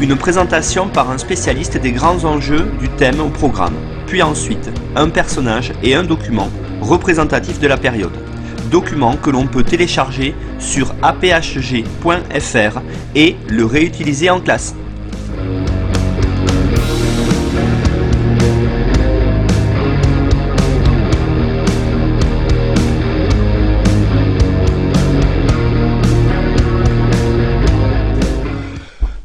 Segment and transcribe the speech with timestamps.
[0.00, 3.74] une présentation par un spécialiste des grands enjeux du thème au programme,
[4.06, 8.16] puis ensuite un personnage et un document représentatif de la période.
[8.70, 12.80] Document que l'on peut télécharger sur aphg.fr
[13.14, 14.74] et le réutiliser en classe.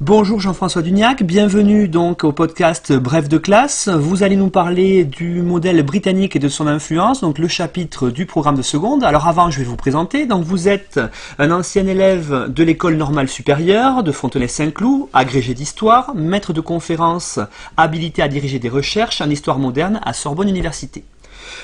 [0.10, 3.90] Bonjour Jean-François Duniac, bienvenue donc au podcast Bref de classe.
[3.90, 8.26] Vous allez nous parler du modèle britannique et de son influence, donc le chapitre du
[8.26, 9.04] programme de seconde.
[9.04, 10.26] Alors avant, je vais vous présenter.
[10.26, 11.00] Donc vous êtes
[11.38, 17.40] un ancien élève de l'école normale supérieure de Fontenay-Saint-Cloud, agrégé d'histoire, maître de conférences,
[17.78, 21.04] habilité à diriger des recherches en histoire moderne à Sorbonne Université.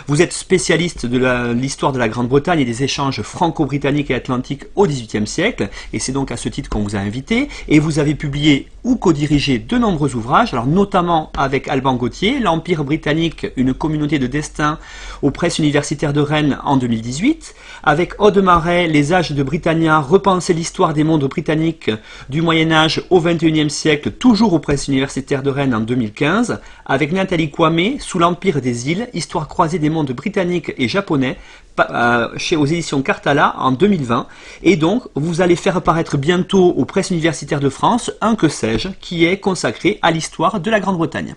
[0.08, 4.86] Vous êtes spécialiste de l'histoire de la Grande-Bretagne et des échanges franco-britanniques et atlantiques au
[4.88, 8.16] XVIIIe siècle, et c'est donc à ce titre qu'on vous a invité, et vous avez
[8.16, 14.20] publié ou co-dirigé de nombreux ouvrages, alors notamment avec Alban Gauthier, L'Empire britannique, une communauté
[14.20, 14.78] de destin
[15.24, 20.54] aux presses universitaires de Rennes en 2018, avec Aude Marais, Les âges de Britannia, repenser
[20.54, 21.90] l'histoire des mondes britanniques
[22.30, 27.12] du Moyen Âge au XXIe siècle, toujours aux presses universitaires de Rennes en 2015, avec
[27.12, 31.38] Nathalie Kwame, Sous l'Empire des îles, histoire croisée des mondes britanniques et japonais,
[31.80, 34.28] euh, chez aux éditions Cartala en 2020.
[34.64, 38.90] Et donc, vous allez faire apparaître bientôt aux presses universitaires de France un que sais-je
[39.02, 41.36] qui est consacré à l'histoire de la Grande-Bretagne.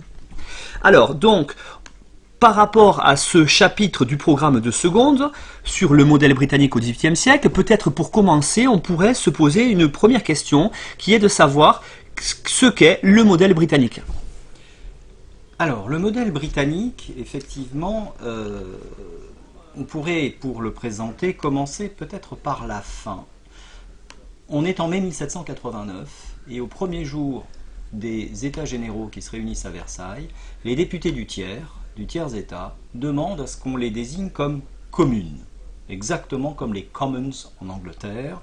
[0.83, 1.55] Alors, donc,
[2.41, 5.33] par rapport à ce chapitre du programme de seconde
[5.65, 9.89] sur le modèle britannique au XVIIIe siècle, peut-être pour commencer, on pourrait se poser une
[9.89, 11.83] première question qui est de savoir
[12.21, 14.01] ce qu'est le modèle britannique.
[15.61, 18.77] Alors, le modèle britannique, effectivement, euh,
[19.77, 23.27] on pourrait, pour le présenter, commencer peut-être par la fin.
[24.49, 27.45] On est en mai 1789 et au premier jour
[27.93, 30.29] des États généraux qui se réunissent à Versailles,
[30.65, 35.45] les députés du tiers, du tiers-État, demandent à ce qu'on les désigne comme communes,
[35.89, 37.31] exactement comme les Commons
[37.61, 38.43] en Angleterre,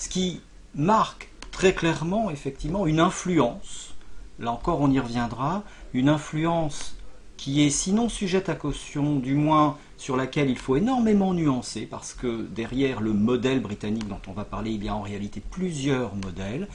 [0.00, 0.40] ce qui
[0.74, 3.94] marque très clairement effectivement une influence,
[4.40, 5.62] là encore on y reviendra,
[5.94, 6.96] une influence
[7.36, 12.12] qui est sinon sujette à caution, du moins sur laquelle il faut énormément nuancer, parce
[12.12, 16.14] que derrière le modèle britannique dont on va parler, il y a en réalité plusieurs
[16.16, 16.68] modèles.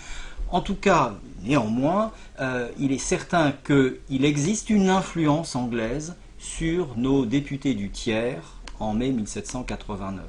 [0.50, 7.26] En tout cas, néanmoins, euh, il est certain qu'il existe une influence anglaise sur nos
[7.26, 8.42] députés du tiers
[8.80, 10.24] en mai 1789.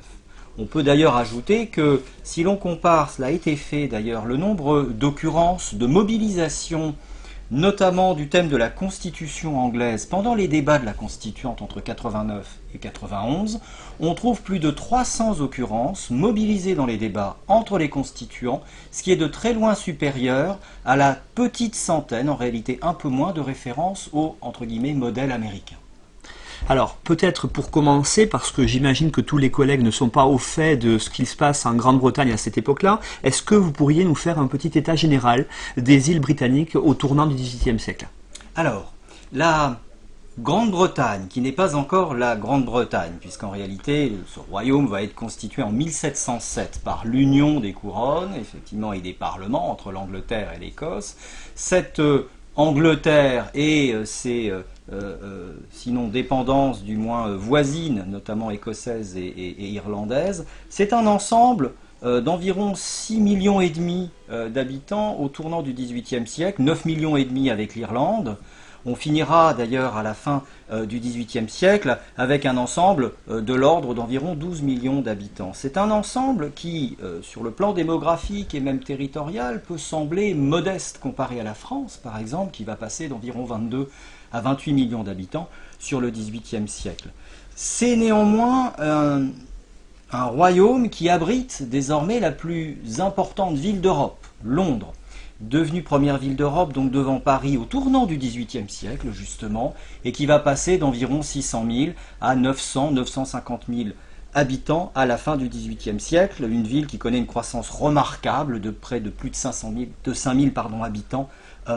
[0.58, 4.82] On peut d'ailleurs ajouter que si l'on compare, cela a été fait d'ailleurs, le nombre
[4.82, 6.94] d'occurrences de mobilisation
[7.50, 12.58] notamment du thème de la Constitution anglaise pendant les débats de la Constituante entre 89
[12.74, 13.60] et 91,
[14.00, 19.12] on trouve plus de 300 occurrences mobilisées dans les débats entre les constituants, ce qui
[19.12, 23.40] est de très loin supérieur à la petite centaine, en réalité un peu moins, de
[23.40, 25.76] références au entre guillemets modèle américain.
[26.69, 30.37] Alors, peut-être pour commencer, parce que j'imagine que tous les collègues ne sont pas au
[30.37, 34.04] fait de ce qu'il se passe en Grande-Bretagne à cette époque-là, est-ce que vous pourriez
[34.04, 35.47] nous faire un petit état général
[35.77, 38.09] des îles britanniques au tournant du XVIIIe siècle?
[38.56, 38.93] Alors,
[39.32, 39.78] la
[40.41, 45.71] Grande-Bretagne, qui n'est pas encore la Grande-Bretagne, puisqu'en réalité, ce royaume va être constitué en
[45.71, 51.16] 1707 par l'union des couronnes, effectivement, et des parlements entre l'Angleterre et l'Écosse.
[51.54, 54.62] Cette euh, Angleterre et euh, ses euh,
[55.71, 60.47] sinon dépendance du moins euh, voisine, notamment écossaise et, irlandaise.
[60.68, 61.72] C'est un ensemble
[62.03, 67.50] d'environ 6 millions et demi d'habitants au tournant du XVIIIe siècle, 9 millions et demi
[67.50, 68.36] avec l'Irlande.
[68.84, 74.34] On finira d'ailleurs à la fin du XVIIIe siècle avec un ensemble de l'ordre d'environ
[74.34, 75.53] 12 millions d'habitants.
[75.54, 81.41] C'est un ensemble qui, sur le plan démographique et même territorial, peut sembler modeste comparé
[81.41, 83.88] à la France, par exemple, qui va passer d'environ 22
[84.32, 87.10] à 28 millions d'habitants sur le XVIIIe siècle.
[87.54, 89.28] C'est néanmoins un,
[90.12, 94.92] royaume qui abrite désormais la plus importante ville d'Europe, Londres,
[95.40, 99.74] devenue première ville d'Europe, donc devant Paris au tournant du XVIIIe siècle justement,
[100.04, 101.90] et qui va passer d'environ 600 000
[102.20, 103.88] à 900-950 000
[104.34, 108.70] habitants à la fin du XVIIIe siècle, une ville qui connaît une croissance remarquable de
[108.70, 111.30] près de plus de 500 000, de 5000 pardon, habitants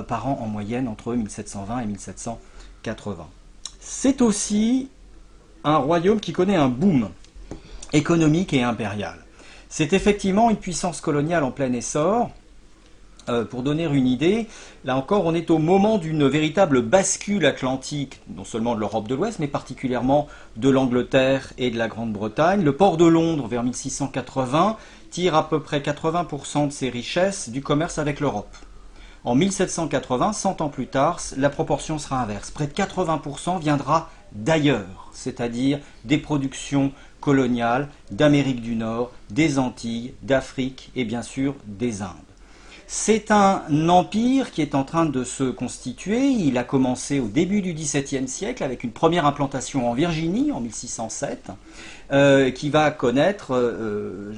[0.08, 3.28] par an en moyenne entre 1720 et 1780.
[3.80, 4.90] C'est aussi
[5.64, 7.10] un royaume qui connaît un boom
[7.94, 9.18] économique et impérial.
[9.68, 12.32] C'est effectivement une puissance coloniale en plein essor.
[13.28, 14.48] Euh, pour donner une idée,
[14.86, 19.14] là encore, on est au moment d'une véritable bascule atlantique, non seulement de l'Europe de
[19.14, 22.64] l'Ouest, mais particulièrement de l'Angleterre et de la Grande-Bretagne.
[22.64, 24.78] Le port de Londres, vers 1680,
[25.12, 28.56] tire à peu près 80% de ses richesses du commerce avec l'Europe.
[29.26, 32.52] En 1780, 100 ans plus tard, la proportion sera inverse.
[32.52, 40.92] Près de 80% viendra d'ailleurs, c'est-à-dire des productions coloniales d'Amérique du Nord, des Antilles, d'Afrique
[40.96, 42.29] et bien sûr des Indes.
[42.92, 46.26] C'est un empire qui est en train de se constituer.
[46.26, 50.60] Il a commencé au début du XVIIe siècle avec une première implantation en Virginie en
[50.60, 51.52] 1607,
[52.12, 54.34] euh, qui va connaître euh,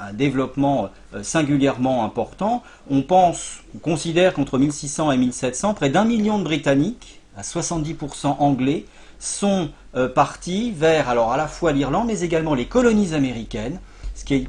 [0.00, 2.64] un développement euh, singulièrement important.
[2.90, 8.38] On pense, on considère qu'entre 1600 et 1700, près d'un million de Britanniques, à 70%
[8.40, 8.86] anglais,
[9.20, 9.70] sont
[10.16, 13.78] partis vers alors à la fois l'Irlande mais également les colonies américaines,
[14.16, 14.48] ce qui est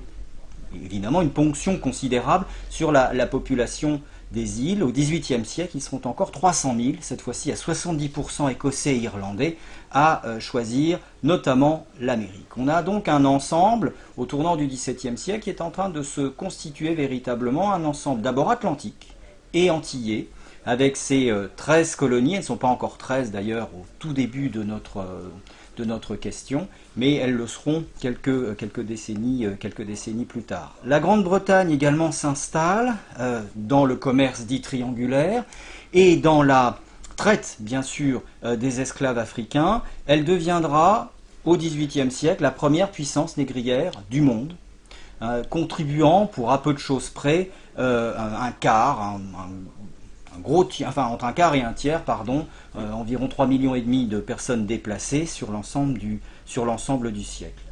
[0.84, 4.02] évidemment une ponction considérable sur la, population
[4.32, 4.84] des îles.
[4.84, 9.58] Au XVIIIe siècle, ils seront encore 300 000, cette fois-ci à 70% écossais et irlandais,
[9.92, 12.58] à euh, choisir notamment l'Amérique.
[12.58, 16.02] On a donc un ensemble, au tournant du XVIIe siècle, qui est en train de
[16.02, 19.16] se constituer véritablement un ensemble d'abord atlantique
[19.54, 20.28] et antillais,
[20.66, 24.50] avec ces 13 euh, colonies, elles ne sont pas encore 13 d'ailleurs au tout début
[24.50, 25.30] de notre, euh,
[25.76, 30.76] de notre question, mais elles le seront quelques, quelques, décennies, euh, quelques décennies plus tard.
[30.86, 35.44] La Grande-Bretagne également s'installe euh, dans le commerce dit triangulaire
[35.94, 36.80] et dans la
[37.16, 39.82] traite, bien sûr, euh, des esclaves africains.
[40.08, 41.12] Elle deviendra,
[41.46, 44.56] au XVIIIe siècle, la première puissance négrière du monde,
[45.50, 49.20] contribuant, pour à peu de choses près, un, quart, un
[50.42, 52.48] gros, enfin entre un quart et un tiers, pardon,
[52.78, 57.24] euh, environ 3 millions et demi de personnes déplacées sur l'ensemble du, sur l'ensemble du
[57.24, 57.64] siècle.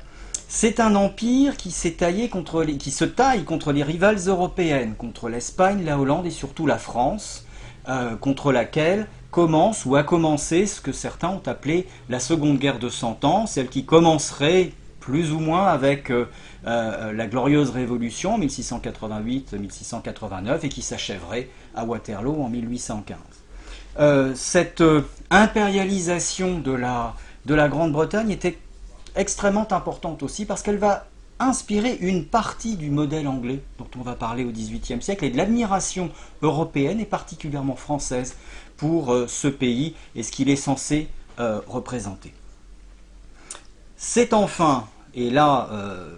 [0.47, 1.73] C'est un empire qui,
[2.29, 6.77] contre qui se taille contre les rivales européennes, contre l'Espagne, la Hollande et surtout la
[6.77, 7.45] France,
[7.89, 12.77] euh, contre laquelle commence ou a commencé ce que certains ont appelé la Seconde Guerre
[12.77, 16.29] de Cent Ans, celle qui commencerait plus ou moins avec euh,
[16.65, 23.17] euh, la glorieuse Révolution 1688-1689 et qui s'achèverait à Waterloo en 1815.
[23.99, 24.83] Euh, cette
[25.29, 27.13] impérialisation de la,
[27.45, 28.57] de la Grande-Bretagne était
[29.15, 31.05] extrêmement importante aussi parce qu'elle va
[31.39, 35.37] inspirer une partie du modèle anglais dont on va parler au XVIIIe siècle et de
[35.37, 36.09] l'admiration
[36.41, 38.35] européenne et particulièrement française
[38.77, 42.33] pour ce pays et ce qu'il est censé représenter.
[43.97, 46.09] C'est enfin et là, euh,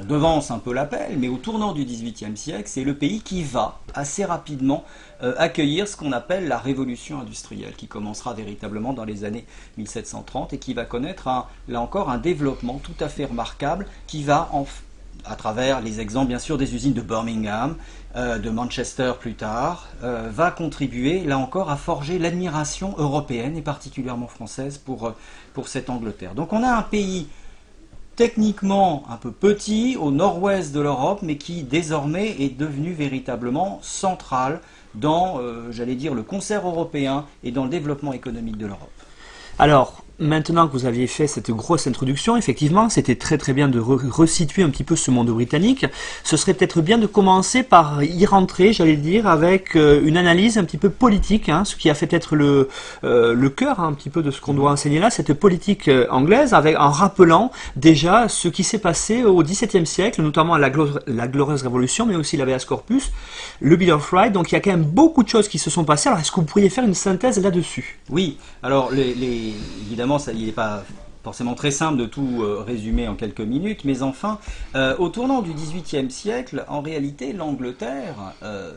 [0.00, 3.42] on, devance un peu l'appel, mais au tournant du XVIIIe siècle, c'est le pays qui
[3.42, 4.84] va assez rapidement
[5.22, 9.44] euh, accueillir ce qu'on appelle la révolution industrielle, qui commencera véritablement dans les années
[9.76, 11.28] 1730 et qui va connaître,
[11.68, 14.50] là encore, un développement tout à fait remarquable qui va,
[15.24, 17.76] à travers les exemples bien sûr des usines de Birmingham,
[18.16, 24.28] euh, de Manchester plus tard, va contribuer là encore à forger l'admiration européenne et particulièrement
[24.28, 25.12] française pour,
[25.54, 26.34] pour cette Angleterre.
[26.34, 27.28] Donc on a un pays
[28.18, 34.60] techniquement un peu petit au nord-ouest de l'Europe, mais qui désormais est devenu véritablement central
[34.96, 38.90] dans, euh, j'allais dire, le concert européen et dans le développement économique de l'Europe.
[39.60, 43.78] Alors, Maintenant que vous aviez fait cette grosse introduction, effectivement, c'était très très bien de
[43.78, 45.86] resituer un petit peu ce monde britannique.
[46.24, 50.58] Ce serait peut-être bien de commencer par y rentrer, j'allais dire, avec euh, une analyse
[50.58, 52.68] un petit peu politique, hein, ce qui a fait être le,
[53.04, 55.86] euh, le cœur hein, un petit peu de ce qu'on doit enseigner là, cette politique
[55.86, 60.72] euh, anglaise, avec en rappelant déjà ce qui s'est passé au XVIIe siècle, notamment la,
[61.06, 63.12] la, Glorieuse Révolution, mais aussi l'Abeas Corpus,
[63.60, 64.32] le Bill of Rights.
[64.32, 66.08] Donc il y a quand même beaucoup de choses qui se sont passées.
[66.08, 68.00] Alors est-ce que vous pourriez faire une synthèse là-dessus?
[68.10, 68.36] Oui.
[68.64, 69.54] Alors les,
[69.86, 70.84] évidemment il n'est pas
[71.22, 74.38] forcément très simple de tout euh, résumer en quelques minutes, mais enfin,
[74.74, 78.72] euh, au tournant du XVIIIe siècle, en réalité, l'Angleterre euh,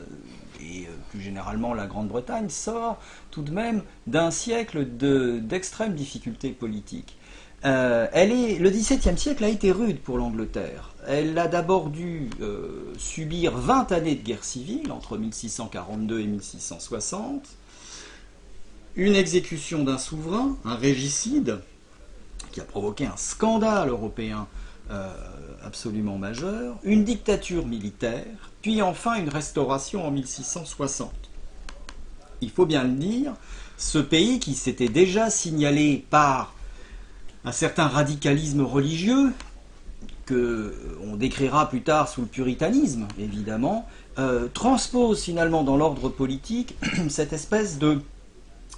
[0.60, 2.98] et plus généralement la Grande-Bretagne sort
[3.30, 7.16] tout de même d'un siècle d'extrême difficulté politique.
[7.62, 10.94] elle est, le XVIIe siècle a été rude pour l'Angleterre.
[11.08, 12.30] Elle a d'abord dû
[12.96, 17.48] subir 20 années de guerre civile entre 1642 et 1660
[18.96, 21.60] une exécution d'un souverain, un régicide,
[22.50, 24.46] qui a provoqué un scandale européen
[24.90, 25.10] euh,
[25.64, 31.10] absolument majeur, une dictature militaire, puis enfin une restauration en 1660.
[32.40, 33.32] Il faut bien le dire,
[33.78, 36.54] ce pays qui s'était déjà signalé par
[37.44, 39.32] un certain radicalisme religieux,
[40.26, 43.88] que on décrira plus tard sous le puritanisme, évidemment,
[44.54, 46.76] transpose finalement dans l'ordre politique
[47.08, 48.00] cette espèce de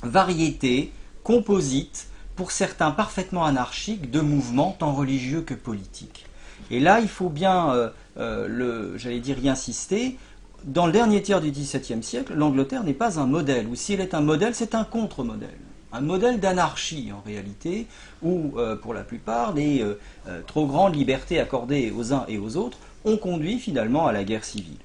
[0.09, 0.93] variété
[1.23, 6.27] composite, pour certains parfaitement anarchique, de mouvements tant religieux que politiques.
[6.71, 10.19] Et là, il faut bien, j'allais dire, y insister,
[10.65, 14.15] dans le dernier tiers du XVIIe siècle, l'Angleterre n'est pas un modèle, ou s'il est
[14.15, 15.59] un modèle, c'est un contre-modèle.
[15.93, 17.87] Un modèle d'anarchie en réalité,
[18.23, 22.39] où euh, pour la plupart les euh, euh, trop grandes libertés accordées aux uns et
[22.39, 24.79] aux autres ont conduit finalement à la guerre civile.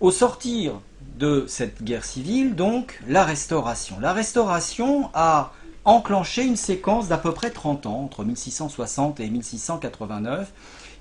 [0.00, 0.80] Au sortir
[1.18, 4.00] de cette guerre civile, donc, la restauration.
[4.00, 5.52] La restauration a
[5.84, 10.52] enclenché une séquence d'à peu près 30 ans, entre 1660 et 1689,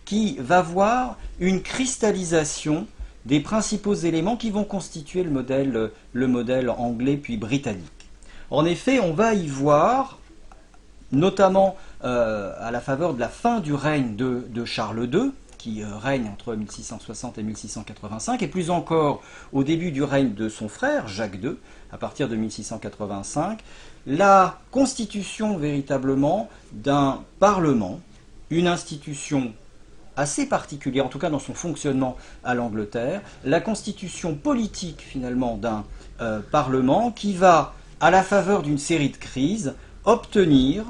[0.03, 2.87] qui va voir une cristallisation
[3.25, 8.09] des principaux éléments qui vont constituer le modèle, le modèle anglais puis britannique.
[8.51, 10.17] En effet, on va y voir,
[11.11, 15.97] notamment euh, à la faveur de la fin du règne de, Charles II, qui euh,
[15.97, 19.21] règne entre 1660 et 1685, et plus encore
[19.53, 21.57] au début du règne de son frère, Jacques II,
[21.91, 23.59] à partir de 1685,
[24.07, 27.99] la constitution véritablement d'un Parlement,
[28.49, 29.53] une institution
[30.15, 35.83] assez particulier, en tout cas dans son fonctionnement à l'Angleterre, la constitution politique finalement d'un
[36.21, 39.75] euh, Parlement qui va, à la faveur d'une série de crises,
[40.05, 40.85] obtenir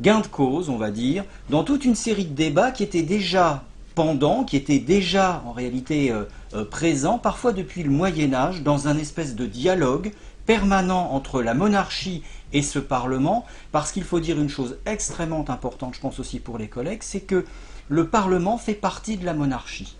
[0.00, 3.64] gain de cause, on va dire, dans toute une série de débats qui étaient déjà
[3.94, 8.88] pendants, qui étaient déjà en réalité euh, euh, présents, parfois depuis le Moyen Âge, dans
[8.88, 10.12] un espèce de dialogue
[10.46, 15.94] permanent entre la monarchie et ce Parlement, parce qu'il faut dire une chose extrêmement importante,
[15.94, 17.44] je pense aussi pour les collègues, c'est que
[17.88, 19.96] le Parlement fait partie de la monarchie.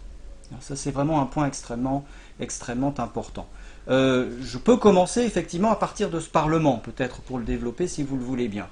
[0.60, 2.04] Ça, c'est vraiment un point extrêmement,
[2.40, 3.46] extrêmement important.
[3.88, 8.02] Euh, je peux commencer effectivement à partir de ce Parlement, peut-être pour le développer si
[8.02, 8.66] vous le voulez bien.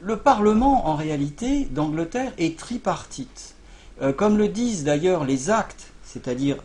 [0.00, 3.54] Le Parlement, en réalité, d'Angleterre est tripartite.
[4.02, 6.58] Euh, comme le disent d'ailleurs les actes, c'est-à-dire,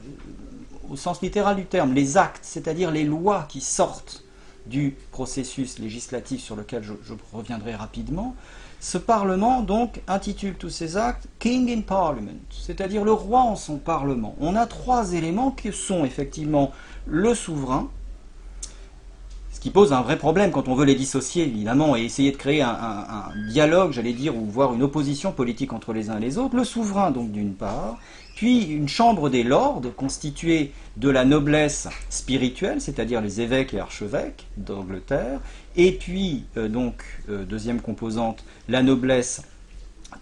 [0.90, 4.24] au sens littéral du terme, les actes, c'est-à-dire les lois qui sortent
[4.66, 8.36] du processus législatif sur lequel je reviendrai rapidement,
[8.82, 13.78] ce Parlement, donc, intitule tous ces actes King in Parliament, c'est-à-dire le roi en son
[13.78, 14.36] Parlement.
[14.42, 16.72] On a trois éléments qui sont effectivement
[17.06, 17.90] le souverain,
[19.62, 22.64] qui pose un vrai problème quand on veut les dissocier, évidemment, et essayer de créer
[22.64, 26.56] un, dialogue, j'allais dire, ou voir une opposition politique entre les uns et les autres.
[26.56, 28.00] Le souverain, donc, d'une part,
[28.36, 34.48] puis une chambre des lords constituée de la noblesse spirituelle, c'est-à-dire les évêques et archevêques
[34.58, 35.40] d'Angleterre,
[35.76, 39.44] et puis euh, donc euh, deuxième composante, la noblesse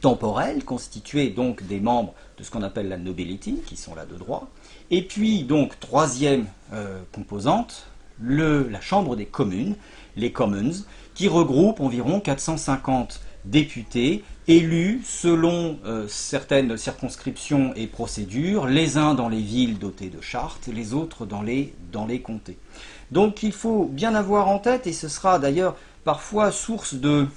[0.01, 4.15] temporelle, constituée donc des membres de ce qu'on appelle la nobility, qui sont là de
[4.15, 4.49] droit,
[4.91, 7.88] et puis donc troisième euh, composante,
[8.23, 9.75] la chambre des communes,
[10.15, 10.83] les commons,
[11.13, 19.29] qui regroupe environ 450 députés élus selon euh, certaines circonscriptions et procédures, les uns dans
[19.29, 22.57] les villes dotées de chartes, les autres dans les, dans les comtés.
[23.11, 27.27] Donc il faut bien avoir en tête, et ce sera d'ailleurs parfois source de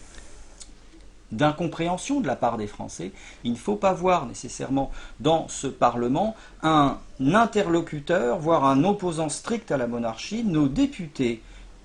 [1.33, 3.13] d'incompréhension de la part des Français,
[3.45, 9.73] il ne faut pas voir nécessairement dans ce Parlement un interlocuteur, voire un opposant strict
[9.73, 10.45] à la monarchie.
[10.45, 11.43] Nos députés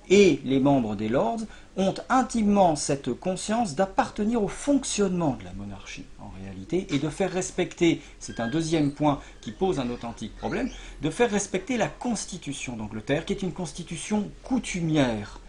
[0.09, 1.41] et les membres des Lords
[1.75, 7.31] ont intimement cette conscience d'appartenir au fonctionnement de la monarchie en réalité et de faire
[7.31, 10.69] respecter, c'est un deuxième point qui pose un authentique problème,
[11.01, 15.39] de faire respecter la constitution d'Angleterre qui est une constitution coutumière,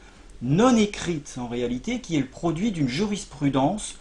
[0.43, 3.97] non écrite en réalité, qui est le produit d'une jurisprudence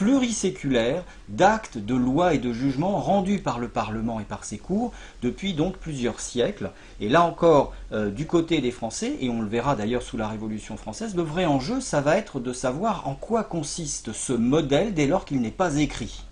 [0.00, 4.92] pluriséculaire d'actes, de lois et de jugements rendus par le Parlement et par ses cours
[5.20, 6.70] depuis donc plusieurs siècles.
[7.00, 10.26] Et là encore, euh, du côté des Français, et on le verra d'ailleurs sous la
[10.26, 14.94] Révolution française, le vrai enjeu, ça va être de savoir en quoi consiste ce modèle
[14.94, 16.24] dès lors qu'il n'est pas écrit.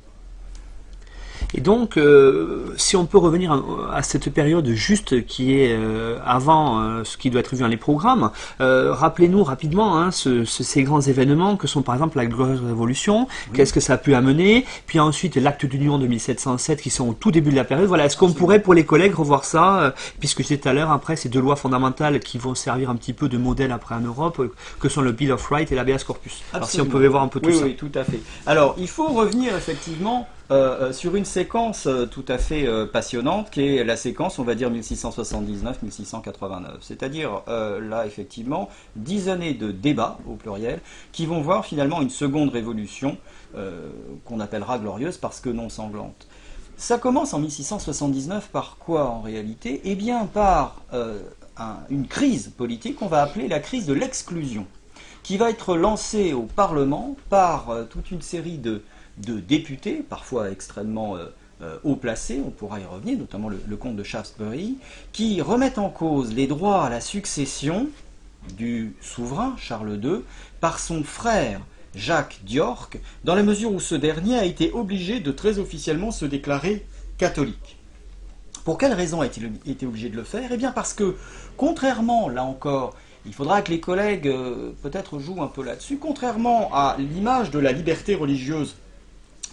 [1.54, 6.80] Et donc, euh, si on peut revenir à, cette période juste qui est euh, avant
[6.80, 11.56] euh, ce qui doit être vu dans les programmes, rappelez-nous rapidement hein, ces grands événements
[11.56, 15.36] que sont par exemple la Glorieuse Révolution, qu'est-ce que ça a pu amener, puis ensuite
[15.36, 17.88] l'acte d'union de 1707 qui sont au tout début de la période.
[17.88, 21.16] Voilà, est-ce qu'on pourrait pour les collègues revoir ça, puisque c'est tout à l'heure après
[21.16, 24.40] ces deux lois fondamentales qui vont servir un petit peu de modèle après en Europe,
[24.80, 26.42] que sont le Bill of Rights et l'habeas corpus.
[26.52, 27.64] Alors si on pouvait voir un peu tout ça.
[27.64, 28.20] Oui, tout à fait.
[28.46, 33.50] Alors il faut revenir effectivement euh, euh, sur une séquence euh, tout à fait passionnante
[33.50, 36.64] qui est la séquence, on va dire 1679-1689.
[36.80, 40.80] C'est-à-dire là, effectivement, dix années de débat au pluriel
[41.12, 43.16] qui vont voir finalement une seconde révolution
[44.24, 46.26] qu'on appellera glorieuse parce que non sanglante.
[46.76, 49.80] Ça commence en 1679 par quoi en réalité?
[49.84, 50.82] Eh bien par
[51.90, 54.66] une crise politique qu'on va appeler la crise de l'exclusion,
[55.22, 58.82] qui va être lancée au Parlement par toute une série de
[59.18, 61.16] de députés, parfois extrêmement
[61.82, 64.76] haut placés, on pourra y revenir, notamment le, comte de Shaftesbury,
[65.12, 67.88] qui remettent en cause les droits à la succession
[68.56, 70.20] du souverain Charles II
[70.60, 71.60] par son frère
[71.94, 76.24] Jacques d'York, dans la mesure où ce dernier a été obligé de très officiellement se
[76.24, 77.76] déclarer catholique.
[78.64, 80.50] Pour quelle raison a-t-il été obligé de le faire?
[80.52, 81.16] Eh bien parce que,
[81.56, 82.94] contrairement, là encore,
[83.26, 87.58] il faudra que les collègues euh, peut-être jouent un peu là-dessus, contrairement à l'image de
[87.58, 88.76] la liberté religieuse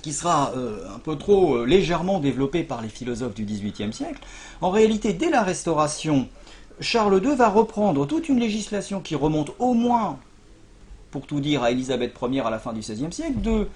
[0.05, 4.21] qui sera euh, un peu trop euh, légèrement développée par les philosophes du XVIIIe siècle,
[4.61, 6.29] en réalité, dès la Restauration,
[6.79, 10.19] Charles II va reprendre toute une législation qui remonte au moins,
[11.09, 13.67] pour tout dire, à Élisabeth Ier à la fin du XVIe siècle, de,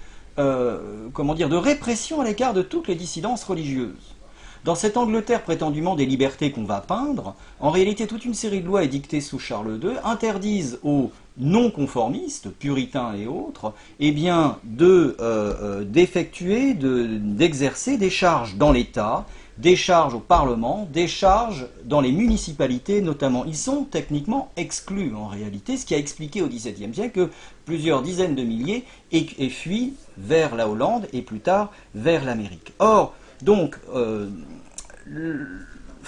[1.12, 4.14] comment dire, de répression à l'égard de toutes les dissidences religieuses.
[4.62, 8.66] Dans cette Angleterre prétendument des libertés qu'on va peindre, en réalité toute une série de
[8.66, 11.10] lois édictées sous Charles II interdisent aux
[11.40, 19.26] non-conformistes, puritains et autres, eh bien, de euh, euh, d'effectuer, d'exercer des charges dans l'État,
[19.58, 23.44] des charges au Parlement, des charges dans les municipalités notamment.
[23.44, 27.30] Ils sont techniquement exclus en réalité, ce qui a expliqué au XVIIe siècle que
[27.66, 32.72] plusieurs dizaines de milliers aient fui vers la Hollande et plus tard vers l'Amérique.
[32.78, 34.28] Or, donc, euh,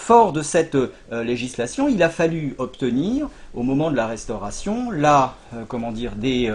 [0.02, 0.90] fort de cette euh,
[1.22, 6.52] législation, il a fallu obtenir, au moment de la restauration, la, euh, comment dire, des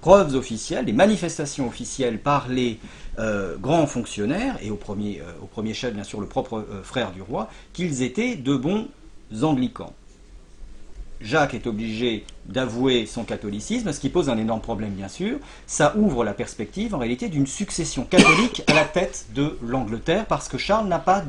[0.00, 2.78] preuves officielles, des manifestations officielles par les
[3.60, 7.48] grands fonctionnaires, et au premier, au premier chef, bien sûr, le propre frère du roi,
[7.72, 8.88] qu'ils étaient de bons
[9.42, 9.92] anglicans.
[11.20, 15.38] Jacques est obligé d'avouer son catholicisme, ce qui pose un énorme problème bien sûr.
[15.66, 20.48] Ça ouvre la perspective en réalité d'une succession catholique à la tête de l'Angleterre, parce
[20.48, 21.20] que Charles n'a pas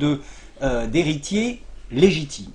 [0.61, 2.51] euh, d'héritier légitime.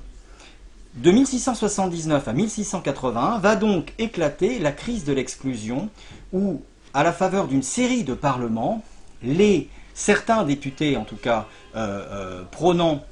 [0.95, 5.89] De 1679 à 1681 va donc éclater la crise de l'exclusion,
[6.33, 6.63] où,
[6.93, 8.83] à la faveur d'une série de parlements,
[9.23, 13.05] les, certains députés, en tout cas, euh, euh, prônant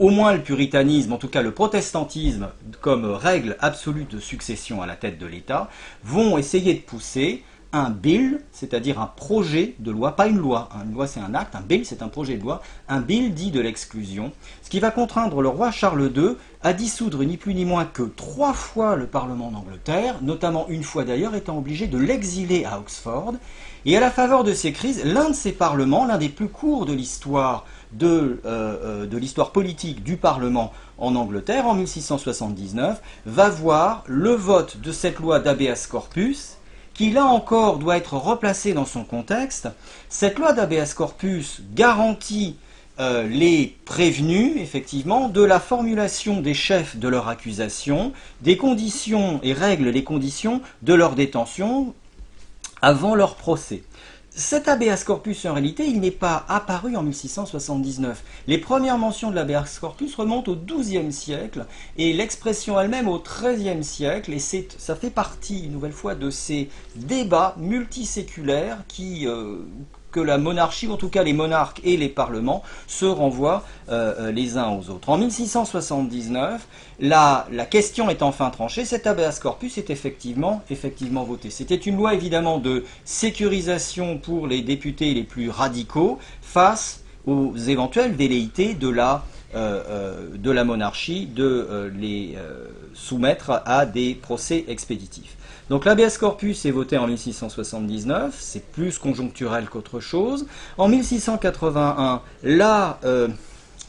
[0.00, 2.48] au moins le puritanisme, en tout cas le protestantisme,
[2.80, 5.70] comme règle absolue de succession à la tête de l'État,
[6.02, 10.94] vont essayer de pousser un bill, c'est-à-dire un projet de loi, pas une loi, une
[10.94, 13.60] loi c'est un acte, un bill c'est un projet de loi, un bill dit de
[13.60, 14.30] l'exclusion,
[14.62, 18.04] ce qui va contraindre le roi Charles II à dissoudre ni plus ni moins que
[18.04, 23.34] trois fois le Parlement d'Angleterre, notamment une fois d'ailleurs étant obligé de l'exiler à Oxford,
[23.86, 26.86] et à la faveur de ces crises, l'un de ces parlements, l'un des plus courts
[26.86, 34.04] de l'histoire de, euh, euh, l'histoire politique du Parlement en Angleterre en 1679 va voir
[34.06, 36.56] le vote de cette loi d'habeas corpus
[36.94, 39.68] qui là encore doit être replacée dans son contexte.
[40.08, 42.56] Cette loi d'habeas corpus garantit
[43.00, 49.52] euh, les prévenus, effectivement, de la formulation des chefs de leur accusation, des conditions et
[49.52, 51.92] règle les conditions de leur détention
[52.80, 53.82] avant leur procès.
[54.36, 58.20] Cet habeas corpus, en réalité, il n'est pas apparu en 1679.
[58.48, 61.66] Les premières mentions de l'habeas corpus remontent au XIIe siècle
[61.96, 64.32] et l'expression elle-même au XIIIe siècle.
[64.32, 69.58] Et ça fait partie, une nouvelle fois, de ces débats multiséculaires qui, euh,
[70.14, 74.32] que la monarchie, en tout cas les monarques et les parlements, se renvoient euh, euh,
[74.32, 75.10] les uns aux autres.
[75.10, 76.64] En 1679,
[77.00, 81.50] la, la question est enfin tranchée, cet habeas corpus est effectivement, effectivement voté.
[81.50, 88.12] C'était une loi évidemment de sécurisation pour les députés les plus radicaux face aux éventuelles
[88.12, 89.24] velléités de la,
[89.56, 92.36] euh, de la monarchie de les
[92.92, 95.36] soumettre à des procès expéditifs.
[95.70, 100.46] Donc l'habeas corpus est voté en 1679, c'est plus conjoncturel qu'autre chose.
[100.76, 103.28] En 1681, là, euh,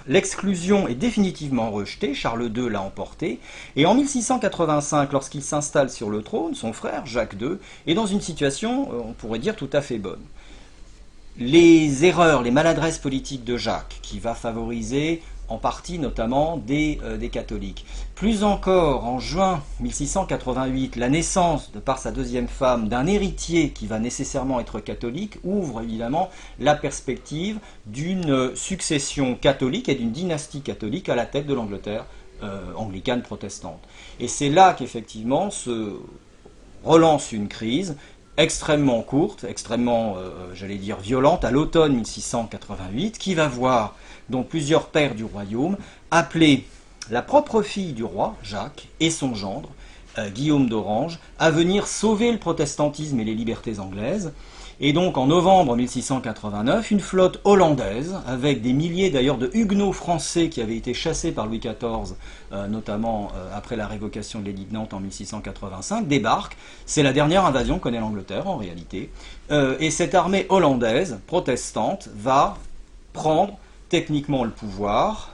[0.08, 3.40] l'exclusion est définitivement rejetée, Charles II l'a emporté,
[3.76, 7.58] et en 1685, lorsqu'il s'installe sur le trône, son frère, Jacques II,
[7.88, 10.24] est dans une situation, euh, on pourrait dire, tout à fait bonne.
[11.38, 17.30] Les erreurs, les maladresses politiques de Jacques, qui va favoriser en partie notamment euh, des,
[17.30, 17.86] catholiques.
[18.16, 23.88] Plus encore, en juin 1688, la naissance, de par sa deuxième femme, d'un héritier qui
[23.88, 26.30] va nécessairement être catholique, ouvre évidemment
[26.60, 32.06] la perspective d'une succession catholique et d'une dynastie catholique à la tête de l'Angleterre
[32.44, 33.80] euh, anglicane protestante.
[34.20, 35.94] Et c'est là qu'effectivement se
[36.84, 37.96] relance une crise
[38.38, 43.96] extrêmement courte, extrêmement, euh, j'allais dire, violente, à l'automne 1688, qui va voir
[44.30, 45.78] dont plusieurs pères du royaume,
[46.12, 46.66] appeler
[47.12, 49.70] la propre fille du roi, Jacques, et son gendre,
[50.34, 54.32] Guillaume d'Orange, à venir sauver le protestantisme et les libertés anglaises.
[54.82, 60.50] Et donc en novembre 1689, une flotte hollandaise, avec des milliers d'ailleurs de huguenots français
[60.50, 62.16] qui avaient été chassés par Louis XIV,
[62.52, 66.58] euh, notamment euh, après la révocation de l'édit de Nantes en 1685, débarque.
[66.86, 69.10] C'est la dernière invasion que connaît l'Angleterre en réalité.
[69.52, 72.58] Euh, et cette armée hollandaise, protestante, va
[73.14, 73.58] prendre
[73.96, 75.30] techniquement le pouvoir,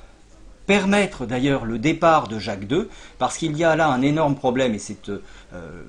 [0.67, 2.83] permettre d'ailleurs le départ de Jacques II,
[3.17, 5.81] parce qu'il y a là un énorme problème, et c'est euh,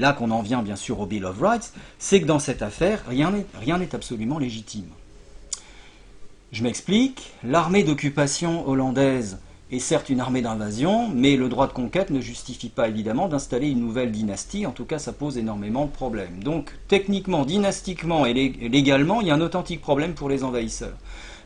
[0.00, 3.04] là qu'on en vient bien sûr au Bill of Rights, c'est que dans cette affaire,
[3.06, 4.86] rien n'est absolument légitime.
[6.52, 9.36] Je m'explique, l'armée d'occupation hollandaise
[9.70, 13.68] est certes une armée d'invasion, mais le droit de conquête ne justifie pas évidemment d'installer
[13.68, 16.42] une nouvelle dynastie, en tout cas ça pose énormément de problèmes.
[16.42, 20.96] Donc techniquement, dynastiquement et légalement, il y a un authentique problème pour les envahisseurs.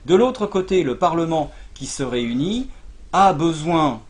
[0.06, 2.68] De l'autre côté, le Parlement qui se réunit
[3.12, 4.00] a besoin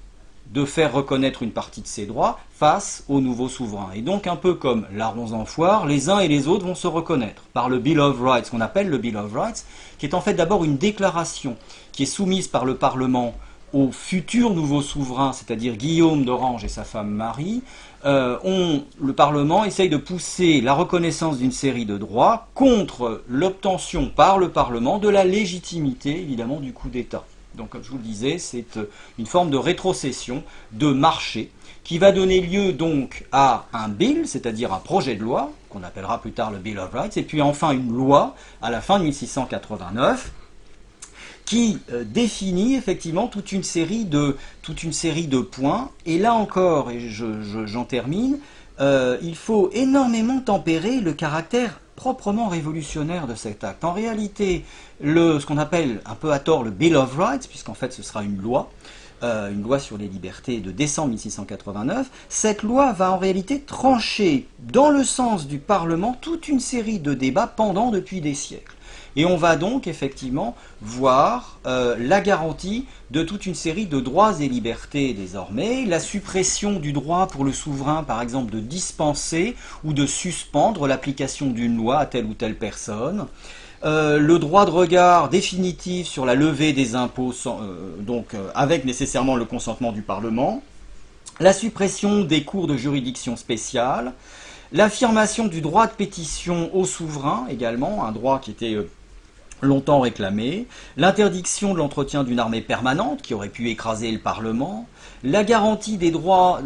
[0.52, 3.90] de faire reconnaître une partie de ses droits face aux nouveaux souverains.
[3.94, 6.88] Et donc, un peu comme larrons en foire, les uns et les autres vont se
[6.88, 9.64] reconnaître par le Bill of Rights, qu'on appelle le Bill of Rights,
[9.98, 11.56] qui est en fait d'abord une déclaration
[11.92, 13.34] qui est soumise par le Parlement
[13.72, 17.62] aux futurs nouveaux souverains, c'est-à-dire Guillaume d'Orange et sa femme Marie,
[18.04, 24.38] euh, le Parlement essaye de pousser la reconnaissance d'une série de droits contre l'obtention par
[24.38, 27.24] le Parlement de la légitimité, évidemment, du coup d'État.
[27.54, 31.50] Donc, comme je vous le disais, c'est euh, une forme de rétrocession, de marché,
[31.84, 36.20] qui va donner lieu donc à un bill, c'est-à-dire un projet de loi, qu'on appellera
[36.20, 39.04] plus tard le Bill of Rights, et puis enfin une loi à la fin de
[39.04, 40.32] 1689,
[41.50, 45.90] qui euh, définit effectivement toute une série de, points.
[46.06, 48.38] Et là encore, et j'en termine,
[48.78, 53.82] euh, il faut énormément tempérer le caractère proprement révolutionnaire de cet acte.
[53.82, 54.64] En réalité,
[55.02, 58.22] ce qu'on appelle un peu à tort le Bill of Rights, puisqu'en fait ce sera
[58.22, 58.70] une loi,
[59.24, 64.46] euh, une loi sur les libertés de décembre 1689, cette loi va en réalité trancher
[64.60, 68.76] dans le sens du Parlement toute une série de débats pendant depuis des siècles.
[69.16, 74.40] Et on va donc effectivement voir euh, la garantie de toute une série de droits
[74.40, 79.92] et libertés désormais, la suppression du droit pour le souverain par exemple de dispenser ou
[79.92, 83.26] de suspendre l'application d'une loi à telle ou telle personne,
[83.84, 89.34] euh, le droit de regard définitif sur la levée des impôts, euh, donc avec nécessairement
[89.34, 90.62] le consentement du Parlement,
[91.40, 94.12] la suppression des cours de juridiction spéciale,
[94.72, 98.76] l'affirmation du droit de pétition au souverain également, un droit qui était
[99.62, 104.86] longtemps réclamé, l'interdiction de l'entretien d'une armée permanente qui aurait pu écraser le Parlement,
[105.22, 106.60] la garantie des droits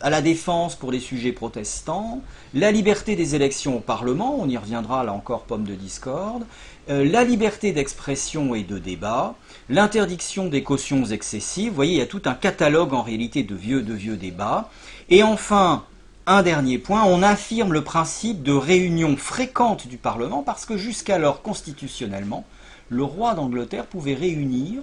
[0.00, 2.22] à la défense pour les sujets protestants,
[2.54, 6.44] la liberté des élections au Parlement, on y reviendra là encore pomme de discorde,
[6.88, 9.34] euh, la liberté d'expression et de débat,
[9.68, 13.54] l'interdiction des cautions excessives, vous voyez, il y a tout un catalogue en réalité de
[13.54, 14.70] vieux, de vieux débats,
[15.10, 15.84] et enfin,
[16.28, 21.40] un dernier point, on affirme le principe de réunion fréquente du Parlement parce que jusqu'alors,
[21.40, 22.44] constitutionnellement,
[22.90, 24.82] le roi d'Angleterre pouvait réunir,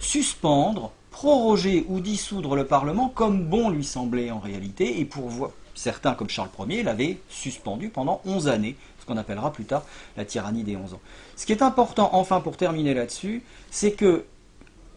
[0.00, 6.14] suspendre, proroger ou dissoudre le Parlement comme bon lui semblait en réalité, et pour certains
[6.14, 9.84] comme Charles Ier l'avaient suspendu pendant 11 années, ce qu'on appellera plus tard
[10.16, 11.00] la tyrannie des 11 ans.
[11.36, 14.24] Ce qui est important, enfin, pour terminer là-dessus, c'est que,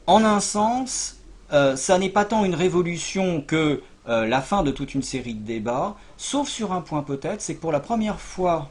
[0.07, 1.17] en un sens,
[1.53, 5.33] euh, ça n'est pas tant une révolution que euh, la fin de toute une série
[5.33, 8.69] de débats, sauf sur un point peut-être, c'est que pour la première fois,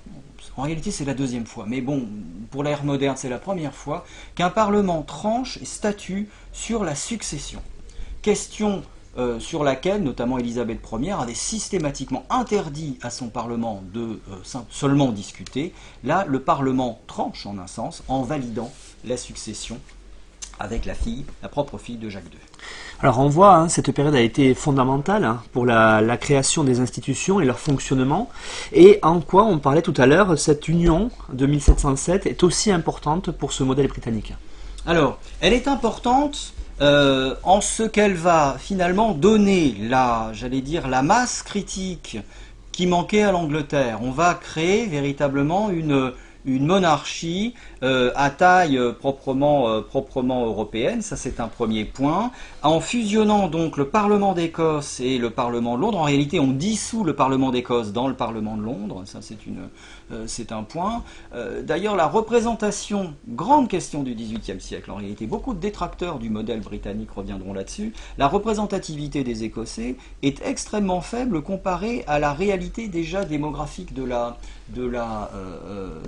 [0.56, 2.06] en réalité c'est la deuxième fois, mais bon,
[2.50, 7.60] pour l'ère moderne c'est la première fois, qu'un Parlement tranche et statue sur la succession.
[8.22, 8.82] Question
[9.16, 15.12] euh, sur laquelle, notamment Élisabeth Ier, avait systématiquement interdit à son Parlement de euh, seulement
[15.12, 15.72] discuter.
[16.02, 18.72] Là, le Parlement tranche en un sens en validant
[19.04, 19.78] la succession
[20.58, 22.38] avec la fille, la propre fille de Jacques II.
[23.00, 27.40] Alors on voit, hein, cette période a été fondamentale hein, pour la, création des institutions
[27.40, 28.30] et leur fonctionnement,
[28.72, 33.30] et en quoi, on parlait tout à l'heure, cette union de 1707 est aussi importante
[33.30, 34.32] pour ce modèle britannique?
[34.86, 41.02] Alors, elle est importante euh, en ce qu'elle va finalement donner la, j'allais dire, la
[41.02, 42.18] masse critique
[42.72, 44.00] qui manquait à l'Angleterre.
[44.02, 46.12] On va créer véritablement une,
[46.44, 52.30] une monarchie euh, à taille euh, proprement, euh, proprement européenne, ça c'est un premier point.
[52.62, 57.04] En fusionnant donc le Parlement d'Écosse et le Parlement de Londres, en réalité on dissout
[57.04, 59.20] le Parlement d'Écosse dans le Parlement de Londres, ça
[60.26, 61.02] c'est un point.
[61.62, 66.60] D'ailleurs, la représentation, grande question du XVIIIe siècle, en réalité, beaucoup de détracteurs du modèle
[66.60, 73.24] britannique reviendront là-dessus, la représentativité des Écossais est extrêmement faible comparée à la réalité déjà
[73.24, 74.36] démographique de la,
[74.68, 76.00] de la, euh,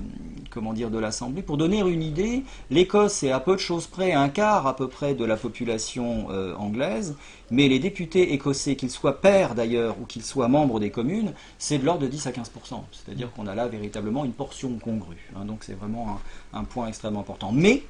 [0.51, 1.43] comment dire, de l'Assemblée.
[1.43, 4.89] Pour donner une idée, l'Écosse est à peu de choses près un quart à peu
[4.89, 7.17] près de la population euh, anglaise,
[7.51, 11.79] mais les députés écossais, qu'ils soient pairs d'ailleurs ou qu'ils soient membres des communes, c'est
[11.79, 12.51] de l'ordre de 10 à 15
[12.93, 15.31] C'est-à-dire qu'on a là véritablement une portion congrue.
[15.37, 15.45] Hein.
[15.45, 16.19] donc c'est vraiment
[16.53, 17.51] un, un point extrêmement important.
[17.53, 17.83] Mais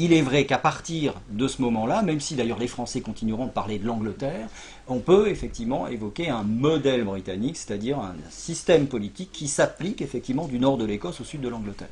[0.00, 3.50] il est vrai qu'à partir de ce moment-là, même si d'ailleurs les Français continueront de
[3.50, 4.48] parler de l'Angleterre,
[4.88, 10.58] on peut effectivement évoquer un modèle britannique, c'est-à-dire un système politique qui s'applique effectivement du
[10.58, 11.88] nord de l'Écosse au sud de l'Angleterre.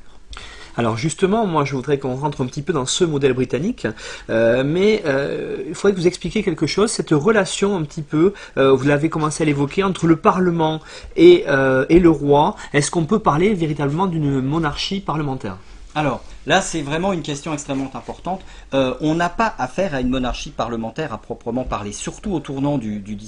[0.77, 3.87] Alors justement, moi je voudrais qu'on rentre un petit peu dans ce modèle britannique,
[4.31, 8.33] euh, mais euh, il faudrait que vous expliquiez quelque chose, cette relation un petit peu,
[8.57, 10.81] euh, vous l'avez commencé à l'évoquer, entre le Parlement
[11.17, 11.45] et,
[11.89, 12.57] et le roi.
[12.73, 15.59] Est-ce qu'on peut parler véritablement d'une monarchie parlementaire?
[15.95, 18.41] Alors, là, c'est vraiment une question extrêmement importante.
[18.75, 22.79] Euh, on n'a pas affaire à une monarchie parlementaire à proprement parler, surtout au tournant
[22.79, 23.19] du, du,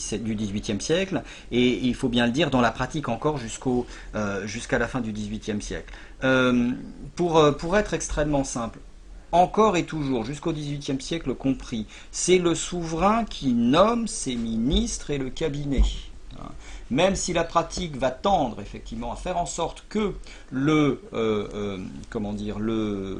[0.80, 3.38] siècle, et il faut bien le dire, dans la pratique encore
[4.14, 5.92] euh, jusqu'à la fin du XVIIIe siècle.
[6.24, 6.70] Euh,
[7.14, 8.78] pour, pour être extrêmement simple,
[9.33, 15.18] encore et toujours, jusqu'au XVIIIe siècle compris, c'est le souverain qui nomme ses ministres et
[15.18, 15.83] le cabinet
[16.90, 20.14] même si la pratique va tendre effectivement à faire en sorte que
[20.50, 21.79] le, euh, euh,
[22.11, 23.18] comment dire, le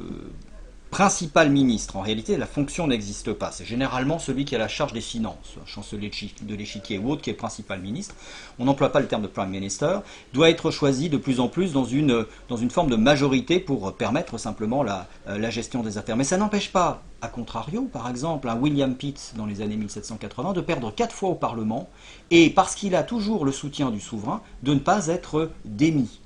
[0.91, 4.93] principal ministre, en réalité la fonction n'existe pas, c'est généralement celui qui a la charge
[4.93, 6.11] des finances, chancelier
[6.43, 8.15] de l'échiquier ou autre qui est principal ministre,
[8.59, 10.01] on n'emploie pas le terme de prime minister,
[10.33, 13.95] doit être choisi de plus en plus dans une, dans une forme de majorité pour
[13.95, 16.17] permettre simplement la, euh, la gestion des affaires.
[16.17, 20.53] Mais ça n'empêche pas, à contrario, par exemple, un William Pitt dans les années 1780
[20.53, 21.89] de perdre quatre fois au Parlement
[22.31, 26.21] et parce qu'il a toujours le soutien du souverain, de ne pas être démis.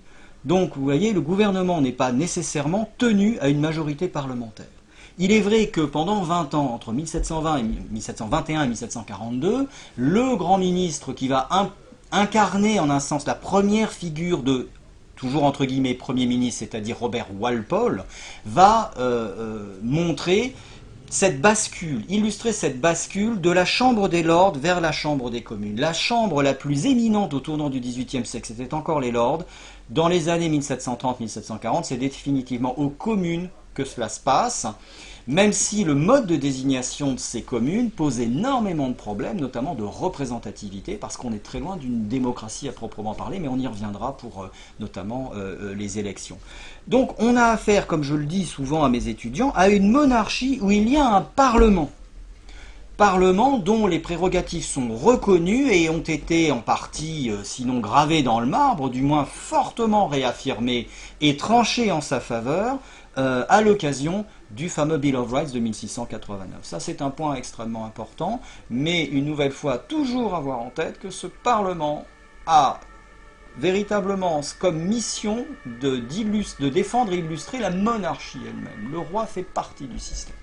[0.44, 4.66] Donc, vous voyez, le gouvernement n'est pas nécessairement tenu à une majorité parlementaire.
[5.18, 10.58] Il est vrai que pendant 20 ans, entre 1720 et 1721 et 1742, le grand
[10.58, 11.48] ministre qui va
[12.10, 14.68] incarner en un sens la première figure de
[15.16, 18.04] toujours entre guillemets Premier ministre, c'est-à-dire Robert Walpole,
[18.46, 20.54] va euh, euh, montrer
[21.10, 25.78] cette bascule, illustrer cette bascule de la Chambre des Lords vers la Chambre des communes.
[25.78, 29.44] La chambre la plus éminente au tournant du XVIIIe siècle, c'était encore les Lords.
[29.90, 34.66] Dans les années 1730-1740, c'est définitivement aux communes que cela se passe
[35.26, 39.82] même si le mode de désignation de ces communes pose énormément de problèmes, notamment de
[39.82, 44.16] représentativité, parce qu'on est très loin d'une démocratie à proprement parler, mais on y reviendra
[44.16, 46.38] pour euh, notamment euh, euh, les élections.
[46.88, 50.58] Donc on a affaire, comme je le dis souvent à mes étudiants, à une monarchie
[50.60, 51.90] où il y a un parlement.
[52.96, 58.46] Parlement dont les prérogatives sont reconnues et ont été en partie, sinon gravées dans le
[58.46, 60.86] marbre, du moins fortement réaffirmées
[61.20, 62.78] et tranchées en sa faveur
[63.16, 66.60] à l'occasion du fameux Bill of Rights de 1689.
[66.62, 71.10] Ça, c'est un point extrêmement important, mais une nouvelle fois, toujours avoir en tête que
[71.10, 72.04] ce Parlement
[72.46, 72.78] a
[73.58, 75.46] véritablement comme mission
[75.80, 76.00] de,
[76.60, 78.90] de défendre et illustrer la monarchie elle-même.
[78.90, 80.34] Le roi fait partie du système.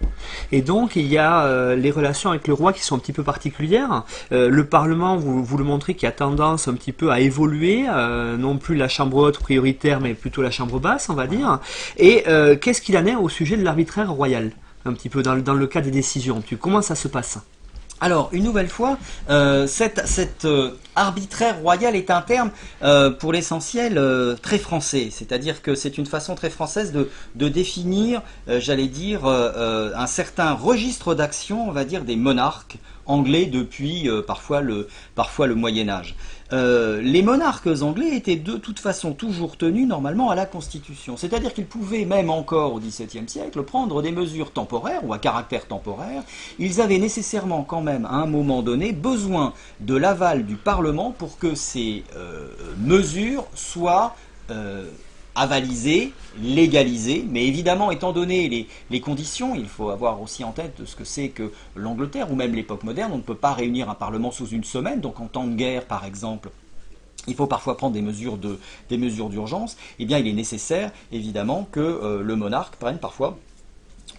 [0.52, 3.13] Et donc il y a euh, les relations avec le roi qui sont un petit
[3.13, 4.04] peu particulières.
[4.32, 8.38] Euh, le Parlement, vous, le montrez, qui a tendance un petit peu à évoluer, euh,
[8.38, 11.60] non plus la chambre haute prioritaire, mais plutôt la chambre basse, on va dire.
[11.97, 12.24] Et
[12.62, 14.52] qu'est-ce qu'il en est au sujet de l'arbitraire royal?
[14.86, 16.41] Un petit peu dans, dans le cas des décisions.
[16.60, 17.39] Comment ça se passe?
[18.03, 18.97] Alors, une nouvelle fois,
[19.29, 22.49] euh, cet euh, arbitraire royal est un terme,
[22.81, 24.01] euh, pour l'essentiel,
[24.41, 25.09] très français.
[25.11, 31.69] C'est-à-dire que c'est une façon très française de, définir, j'allais dire, un certain registre d'action,
[31.69, 36.15] on va dire, des monarques anglais depuis parfois le Moyen Âge.
[36.53, 41.15] Euh, les monarques anglais étaient de toute façon toujours tenus normalement à la Constitution.
[41.15, 45.65] C'est-à-dire qu'ils pouvaient même encore au XVIIe siècle prendre des mesures temporaires ou à caractère
[45.65, 46.23] temporaire.
[46.59, 51.37] Ils avaient nécessairement quand même à un moment donné besoin de l'aval du Parlement pour
[51.37, 52.47] que ces euh,
[52.79, 54.15] mesures soient
[54.49, 54.85] euh,
[55.35, 60.95] avalisé, légalisé, mais évidemment, étant donné les, conditions, il faut avoir aussi en tête ce
[60.95, 64.31] que c'est que l'Angleterre, ou même l'époque moderne, on ne peut pas réunir un Parlement
[64.31, 66.49] sous une semaine, donc en temps de guerre, par exemple,
[67.27, 70.91] il faut parfois prendre des mesures de, des mesures d'urgence, eh bien il est nécessaire
[71.11, 73.37] évidemment que euh, le monarque prenne parfois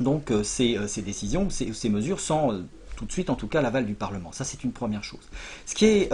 [0.01, 2.61] donc euh, euh, ces, décisions, ces, ces, mesures sans
[2.97, 4.31] tout de suite en tout cas l'aval du Parlement.
[4.33, 5.29] Ça c'est une première chose.
[5.67, 6.11] Ce qui est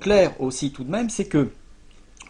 [0.00, 1.50] clair aussi tout de même, c'est que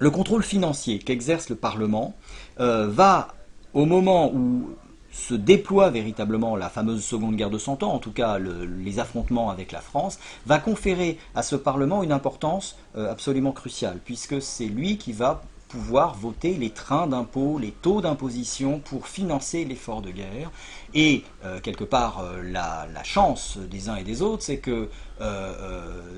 [0.01, 2.15] le contrôle financier qu'exerce le Parlement
[2.59, 3.29] euh, va,
[3.75, 4.71] au moment où
[5.13, 9.51] se déploie véritablement la fameuse Seconde Guerre de Cent Ans, en tout cas les affrontements
[9.51, 14.67] avec la France, va conférer à ce Parlement une importance euh, absolument cruciale, puisque c'est
[14.67, 20.11] lui qui va pouvoir voter les trains d'impôts, les taux d'imposition pour financer l'effort de
[20.11, 20.51] guerre.
[20.95, 24.89] Et euh, quelque part, euh, la, chance des uns et des autres, c'est que
[25.21, 25.53] euh,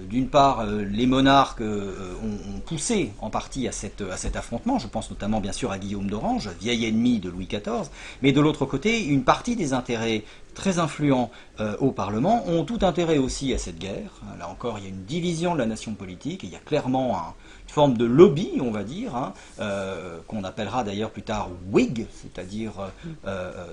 [0.08, 4.78] d'une part, les monarques ont, poussé en partie à, cette, cet affrontement.
[4.78, 7.88] Je pense notamment bien sûr à Guillaume d'Orange, vieil ennemi de Louis XIV.
[8.22, 11.30] Mais de l'autre côté, une partie des intérêts très influents
[11.80, 14.20] au Parlement ont tout intérêt aussi à cette guerre.
[14.38, 16.42] Là encore, il y a une division de la nation politique.
[16.42, 17.34] Il y a clairement un,
[17.72, 19.32] forme de lobby, on va dire, hein,
[20.28, 22.72] qu'on appellera d'ailleurs plus tard Whig, c'est-à-dire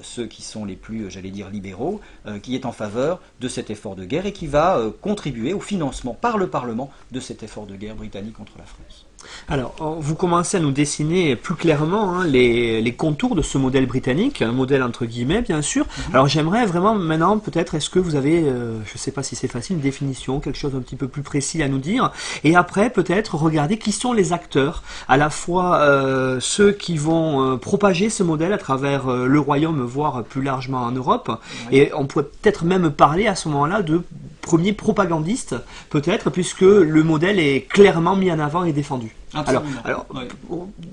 [0.02, 2.02] ceux qui sont les plus, j'allais dire, libéraux,
[2.44, 6.14] qui est en faveur de cet effort de guerre et qui va contribuer au financement
[6.14, 9.09] par le Parlement de cet effort de guerre britannique contre la France.
[9.48, 14.42] Alors, vous commencez à nous dessiner plus clairement hein, les, contours de ce modèle britannique,
[14.42, 15.86] un modèle entre guillemets, bien sûr.
[15.86, 16.16] Mhm.
[16.16, 19.36] Alors, j'aimerais vraiment maintenant, peut-être, est-ce que vous avez, euh, je ne sais pas si
[19.36, 22.12] c'est facile, une définition, quelque chose un petit peu plus précis à nous dire.
[22.44, 27.54] Et après, peut-être, regarder qui sont les acteurs, à la fois euh, ceux qui vont
[27.54, 31.32] euh, propager ce modèle à travers le royaume, voire plus largement en Europe.
[31.72, 34.04] Et on pourrait peut-être même parler à ce moment-là de
[34.42, 35.56] premier propagandiste,
[35.90, 39.09] peut-être, puisque le modèle est clairement mis en avant et défendu.
[39.34, 40.06] Alors, alors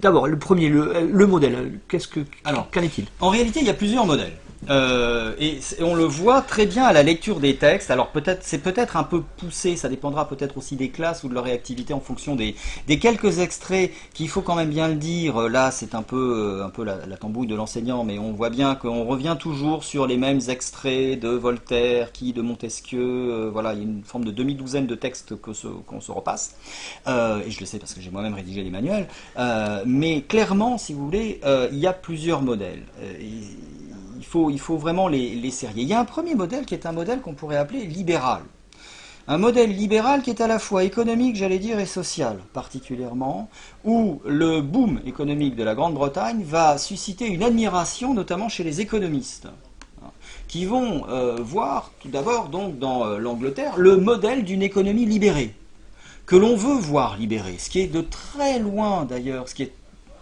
[0.00, 3.06] d'abord, le premier, le, le modèle, qu'est-ce que, qu'en est-il?
[3.20, 4.32] En réalité, il y a plusieurs modèles.
[4.70, 7.90] Euh, et, on le voit très bien à la lecture des textes.
[7.90, 11.34] Alors peut-être, c'est peut-être un peu poussé, ça dépendra peut-être aussi des classes ou de
[11.34, 12.54] leur réactivité en fonction des,
[12.98, 15.48] quelques extraits qu'il faut quand même bien le dire.
[15.48, 19.04] Là, c'est un peu, un peu la, tambouille de l'enseignant, mais on voit bien qu'on
[19.04, 23.00] revient toujours sur les mêmes extraits de Voltaire, qui de Montesquieu.
[23.00, 26.56] Euh, voilà, il y a une forme de demi-douzaine de textes qu'on se, repasse.
[27.06, 29.06] Euh, et je le sais parce que j'ai moi-même rédigé les manuels.
[29.86, 31.40] mais clairement, si vous voulez,
[31.72, 32.82] il y a plusieurs modèles
[34.50, 37.20] il faut vraiment les, les Il y a un premier modèle qui est un modèle
[37.20, 38.42] qu'on pourrait appeler libéral.
[39.28, 43.50] Un modèle libéral qui est à la fois économique, j'allais dire, et social, particulièrement,
[43.84, 49.48] où le boom économique de la Grande-Bretagne va susciter une admiration, notamment chez les économistes,
[50.46, 55.54] qui vont euh, voir tout d'abord dans euh, l'Angleterre le modèle d'une économie libérée,
[56.24, 59.72] que l'on veut voir libérée, ce qui est de très loin d'ailleurs, ce qui est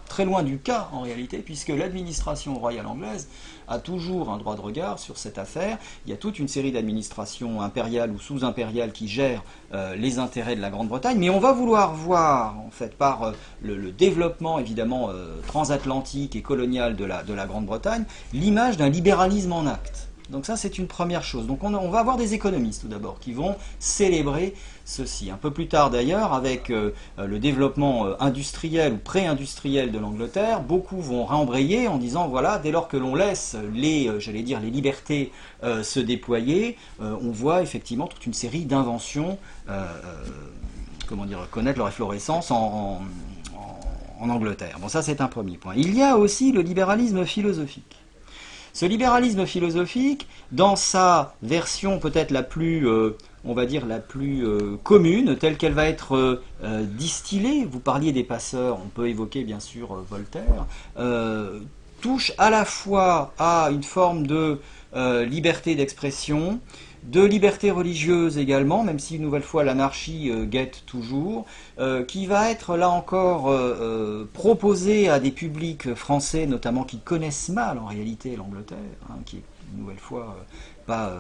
[0.08, 3.28] très loin du cas en réalité, puisque l'administration royale anglaise
[3.68, 5.78] a toujours un droit de regard sur cette affaire.
[6.06, 10.56] Il y a toute une série d'administrations impériales ou sous-impériales qui gèrent euh, les intérêts
[10.56, 15.10] de la Grande-Bretagne, mais on va vouloir voir, en fait, par euh, le, développement évidemment
[15.10, 20.08] euh, transatlantique et colonial de la, de la Grande-Bretagne, l'image d'un libéralisme en acte.
[20.30, 21.46] Donc ça, c'est une première chose.
[21.46, 24.54] Donc on, va avoir des économistes tout d'abord qui vont célébrer
[24.86, 25.30] ceci.
[25.30, 29.98] Un peu plus tard d'ailleurs, avec euh, euh, le développement euh, industriel ou pré-industriel de
[29.98, 34.60] l'Angleterre, beaucoup vont rembrayer en disant voilà, dès lors que l'on laisse les, j'allais dire,
[34.60, 35.32] les libertés
[35.62, 39.38] se déployer, on voit effectivement toute une série d'inventions,
[41.08, 43.00] comment dire, connaître leur efflorescence en,
[44.20, 44.78] en Angleterre.
[44.80, 45.74] Bon, ça c'est un premier point.
[45.76, 48.03] Il y a aussi le libéralisme philosophique.
[48.74, 54.44] Ce libéralisme philosophique, dans sa version peut-être la plus, euh, on va dire, la plus
[54.44, 59.44] euh, commune, telle qu'elle va être euh, distillée, vous parliez des passeurs, on peut évoquer
[59.44, 60.66] bien sûr Voltaire,
[62.00, 64.58] touche à la fois à une forme de
[65.24, 66.58] liberté d'expression,
[67.04, 71.44] de liberté religieuse également, même si une nouvelle fois l'anarchie euh, guette toujours,
[71.78, 77.50] euh, qui va être là encore euh, proposé à des publics français notamment qui connaissent
[77.50, 78.78] mal en réalité l'Angleterre,
[79.10, 80.36] hein, qui est une nouvelle fois
[80.86, 81.14] pas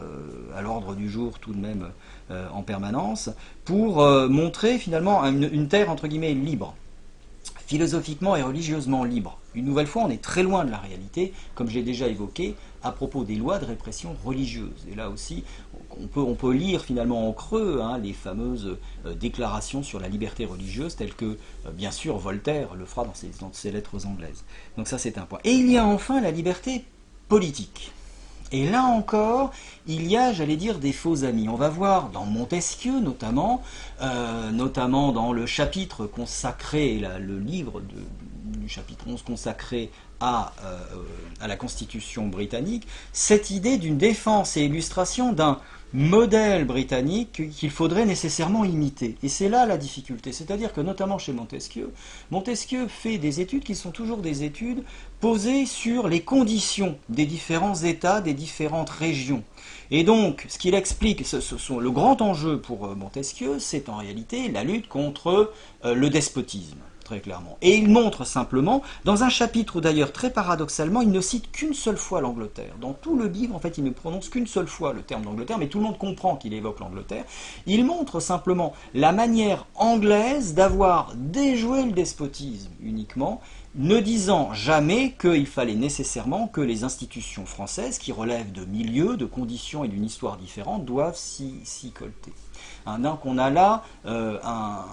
[0.54, 1.88] à l'ordre du jour tout de même
[2.52, 3.30] en permanence,
[3.64, 6.74] pour montrer finalement une terre entre guillemets libre
[7.66, 9.38] philosophiquement et religieusement libre.
[9.54, 12.56] Une nouvelle fois, on est très loin de la réalité, comme je l'ai déjà évoqué,
[12.82, 14.86] à propos des lois de répression religieuse.
[14.90, 15.44] Et là aussi,
[16.18, 20.96] on peut, lire finalement en creux hein, les fameuses euh, déclarations sur la liberté religieuse,
[20.96, 24.44] telles que, euh, bien sûr, Voltaire le fera dans ses, lettres anglaises.
[24.76, 25.38] Donc ça, c'est un point.
[25.44, 26.84] Et il y a enfin la liberté
[27.28, 27.92] politique.
[28.52, 29.52] Et là encore,
[29.86, 31.48] il y a, j'allais dire, des faux amis.
[31.48, 33.62] On va voir dans Montesquieu notamment,
[34.00, 37.82] euh, notamment dans le chapitre consacré, le livre
[38.44, 40.78] du chapitre 11 consacré à, euh,
[41.40, 45.60] à la Constitution britannique, cette idée d'une défense et illustration d'un
[45.94, 49.16] modèle britannique qu'il faudrait nécessairement imiter.
[49.22, 50.32] Et c'est là la difficulté.
[50.32, 51.92] C'est-à-dire que notamment chez Montesquieu,
[52.32, 54.82] Montesquieu fait des études qui sont toujours des études
[55.20, 59.44] posées sur les conditions des différents États, des différentes régions.
[59.92, 63.96] Et donc, ce qu'il explique, ce, sont, le grand enjeu pour euh, Montesquieu, c'est en
[63.96, 65.52] réalité la lutte contre
[65.84, 66.78] euh, le despotisme.
[67.04, 67.58] Très clairement.
[67.62, 71.74] Et il montre simplement, dans un chapitre où d'ailleurs très paradoxalement, il ne cite qu'une
[71.74, 72.74] seule fois l'Angleterre.
[72.80, 75.58] Dans tout le livre, en fait, il ne prononce qu'une seule fois le terme d'Angleterre,
[75.58, 77.24] mais tout le monde comprend qu'il évoque l'Angleterre.
[77.66, 83.40] Il montre simplement la manière anglaise d'avoir déjoué le despotisme uniquement,
[83.76, 89.26] ne disant jamais qu'il fallait nécessairement que les institutions françaises, qui relèvent de milieux, de
[89.26, 92.32] conditions et d'une histoire différente, doivent s'y colter.
[92.86, 94.84] Hein, donc on a là euh, un,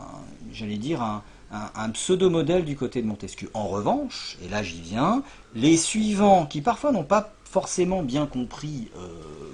[0.52, 1.22] j'allais dire,
[1.52, 3.50] un, pseudo-modèle du côté de Montesquieu.
[3.54, 5.24] En revanche, et là j'y viens,
[5.56, 9.08] les suivants, qui parfois n'ont pas forcément bien compris euh,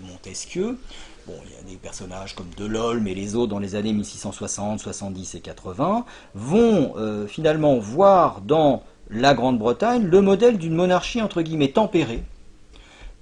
[0.10, 0.78] Montesquieu,
[1.28, 4.80] Bon, il y a des personnages comme Delolme et les autres dans les années 1660,
[4.80, 11.42] 70 et 80, vont euh, finalement voir dans la Grande-Bretagne le modèle d'une monarchie entre
[11.42, 12.24] guillemets tempérée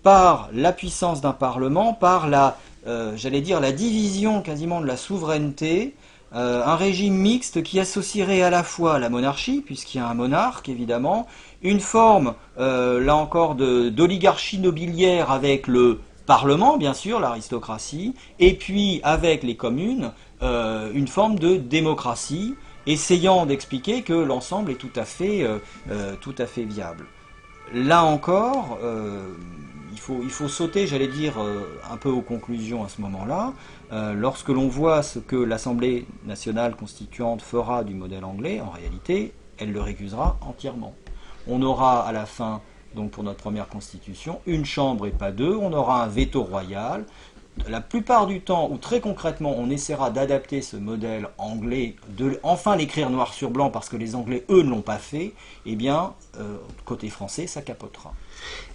[0.03, 4.97] par la puissance d'un parlement, par la, euh, j'allais dire, la division quasiment de la
[4.97, 5.95] souveraineté,
[6.35, 10.13] euh, un régime mixte qui associerait à la fois la monarchie, puisqu'il y a un
[10.13, 11.27] monarque évidemment,
[11.61, 18.99] une forme, euh, là encore, d'oligarchie nobiliaire avec le Parlement, bien sûr, l'aristocratie, et puis
[19.03, 20.11] avec les communes,
[20.41, 22.55] une forme de démocratie
[22.87, 25.59] essayant d'expliquer que l'ensemble est tout à fait, euh,
[25.89, 26.15] euh,
[26.57, 27.05] viable.
[27.73, 29.33] Là encore, euh,
[29.91, 31.33] il, faut, il faut sauter, j'allais dire,
[31.89, 33.53] un peu aux conclusions à ce moment-là.
[33.91, 39.71] Lorsque l'on voit ce que l'Assemblée nationale constituante fera du modèle anglais, en réalité, elle
[39.71, 40.93] le récusera entièrement.
[41.47, 42.61] On aura à la fin
[42.95, 47.05] donc pour notre première constitution, une chambre et pas deux, on aura un veto royal,
[47.69, 52.75] la plupart du temps, ou très concrètement, on essaiera d'adapter ce modèle anglais, de enfin
[52.75, 55.33] l'écrire noir sur blanc parce que les Anglais, eux, ne l'ont pas fait,
[55.65, 58.13] eh bien, euh, côté français, ça capotera.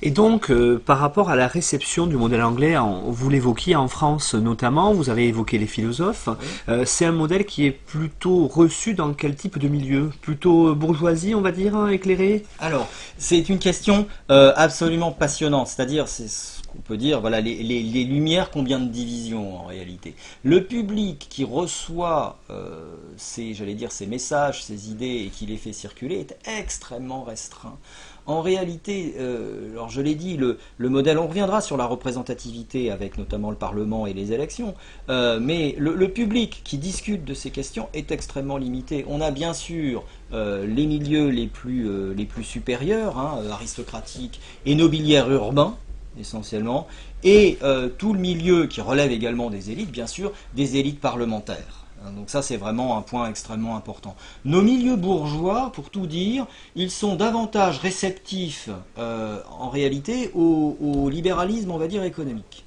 [0.03, 4.35] Et donc, euh, par rapport à la réception du modèle anglais, vous l'évoquiez en France
[4.35, 6.31] notamment, vous avez évoqué les philosophes,
[6.69, 10.11] euh, c'est un modèle qui est plutôt reçu dans quel type de milieu?
[10.23, 16.29] Plutôt bourgeoisie, on va dire, hein, éclairée Alors, c'est une question absolument passionnante, c'est-à-dire, c'est
[16.77, 20.15] on peut dire, voilà, les, lumières, combien de divisions en réalité.
[20.45, 25.57] Le public qui reçoit euh, ces, j'allais dire, ces messages, ces idées et qui les
[25.57, 27.79] fait circuler est extrêmement restreint.
[28.27, 33.19] En réalité, euh, alors je l'ai dit, le, modèle, on reviendra sur la représentativité avec
[33.19, 34.75] notamment le Parlement et les élections,
[35.09, 39.05] euh, mais le, public qui discute de ces questions est extrêmement limité.
[39.09, 45.77] On a bien sûr les milieux les plus, supérieurs, hein, aristocratiques et nobiliaires urbains,
[46.19, 46.87] essentiellement,
[47.23, 51.80] et euh, tout le milieu qui relève également des élites, bien sûr, des élites parlementaires.
[52.05, 54.17] Hein, donc ça, c'est vraiment un point extrêmement important.
[54.45, 61.71] Nos milieux bourgeois, pour tout dire, ils sont davantage réceptifs, euh, en réalité, au, libéralisme,
[61.71, 62.65] on va dire, économique.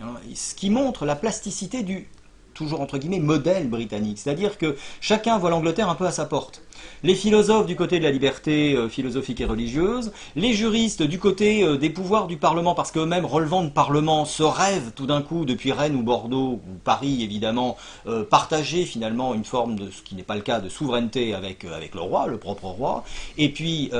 [0.00, 2.08] Hein, ce qui montre la plasticité du,
[2.54, 4.18] toujours entre guillemets, modèle britannique.
[4.18, 6.62] C'est-à-dire que chacun voit l'Angleterre un peu à sa porte
[7.02, 11.62] les philosophes du côté de la liberté euh, philosophique et religieuse, les juristes du côté
[11.62, 15.44] euh, des pouvoirs du Parlement, parce qu'eux-mêmes, relevant de Parlement, se rêvent tout d'un coup,
[15.44, 17.76] depuis Rennes ou Bordeaux, ou Paris évidemment,
[18.06, 21.64] euh, partager finalement une forme de, ce qui n'est pas le cas, de souveraineté avec,
[21.64, 23.04] le roi, le propre roi,
[23.38, 23.90] et puis,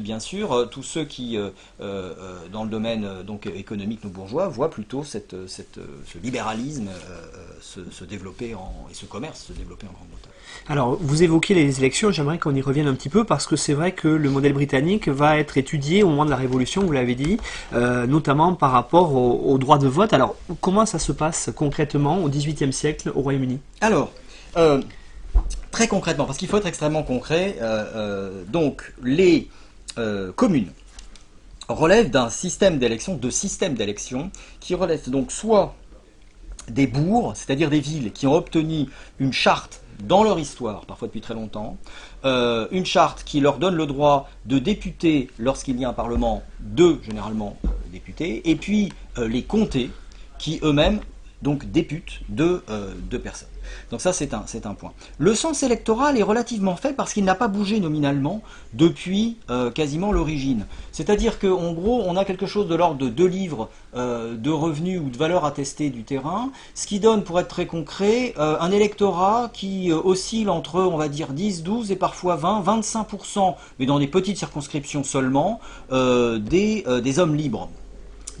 [0.00, 1.36] bien sûr, tous ceux qui,
[1.78, 5.18] dans le domaine donc, économique, nos bourgeois, voient plutôt ce
[6.22, 6.88] libéralisme
[7.60, 10.33] se, développer et ce commerce se développer en Grande-Bretagne.
[10.68, 13.74] Alors, vous évoquez les élections, j'aimerais qu'on y revienne un petit peu parce que c'est
[13.74, 17.14] vrai que le modèle britannique va être étudié au moment de la Révolution, vous l'avez
[17.14, 17.38] dit,
[17.74, 20.12] euh, notamment par rapport au, droit de vote.
[20.12, 23.60] Alors, comment ça se passe concrètement au XVIIIe siècle au Royaume-Uni?
[23.80, 24.10] Alors,
[24.56, 24.80] euh,
[25.70, 29.48] très concrètement, parce qu'il faut être extrêmement concret, euh, donc les
[30.34, 30.72] communes
[31.68, 35.76] relèvent d'un système d'élection, de systèmes d'élection, qui relèvent donc soit
[36.68, 38.86] des bourgs, c'est-à-dire des villes qui ont obtenu
[39.18, 41.76] une charte dans leur histoire, parfois depuis très longtemps,
[42.24, 46.42] euh, une charte qui leur donne le droit de députer lorsqu'il y a un parlement,
[46.60, 49.90] deux généralement euh, députés, et puis euh, les comtés
[50.38, 51.00] qui eux-mêmes
[51.44, 52.64] donc députent deux,
[53.10, 53.48] deux personnes.
[53.90, 54.92] Donc ça, c'est un, point.
[55.18, 58.42] Le sens électoral est relativement faible parce qu'il n'a pas bougé nominalement
[58.72, 60.66] depuis euh, quasiment l'origine.
[60.92, 65.00] C'est-à-dire qu'en gros, on a quelque chose de l'ordre de deux livres euh, de revenus
[65.00, 68.70] ou de valeur attestée du terrain, ce qui donne, pour être très concret, euh, un
[68.70, 73.98] électorat qui oscille entre, on va dire, 10, 12 et parfois 20, 25%, mais dans
[73.98, 77.68] des petites circonscriptions seulement, des hommes libres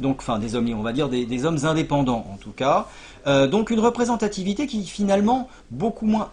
[0.00, 2.88] donc enfin des hommes on va dire des, hommes indépendants en tout cas.
[3.26, 6.30] Euh, donc une représentativité qui finalement beaucoup moins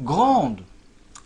[0.00, 0.60] grande,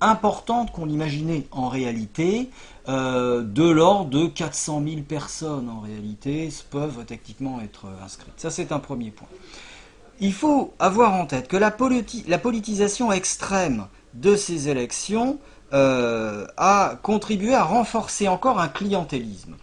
[0.01, 2.51] importante qu'on l'imaginait en réalité,
[2.89, 8.35] euh, de l'ordre de 400 000 personnes en réalité peuvent techniquement être inscrites.
[8.37, 9.29] Ça c'est un premier point.
[10.21, 15.39] Il faut avoir en tête que la, politisation extrême de ces élections
[15.73, 19.57] a contribué à renforcer encore un clientélisme.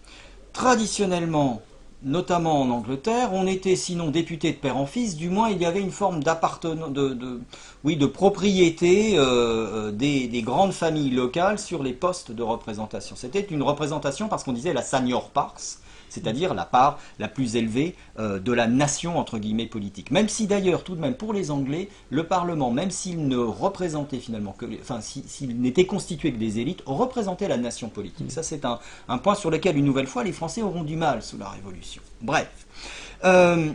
[0.52, 1.64] Traditionnellement,
[2.04, 5.66] notamment en Angleterre, on était sinon député de père en fils, du moins il y
[5.66, 12.32] avait une forme d'appartenance, de, propriété euh, euh, des, grandes familles locales sur les postes
[12.32, 13.16] de représentation.
[13.16, 15.56] C'était une représentation parce qu'on disait la senior pars,
[16.14, 20.12] c'est-à-dire la part la plus élevée euh, de la nation, entre guillemets, politique.
[20.12, 24.20] Même si d'ailleurs, tout de même, pour les Anglais, le Parlement, même s'il ne représentait
[24.20, 28.32] finalement que, enfin, s'il n'était constitué que des élites, représentait la nation politique.
[28.32, 28.80] Ça, c'est un,
[29.18, 32.02] point sur lequel, une nouvelle fois, les Français auront du mal sous la Révolution.
[32.22, 32.68] Bref.
[33.24, 33.72] Euh,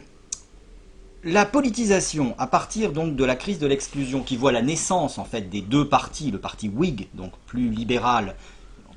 [1.25, 5.25] la politisation, à partir donc de la crise de l'exclusion, qui voit la naissance en
[5.25, 8.37] fait des deux partis, le parti Whig, donc plus libéral,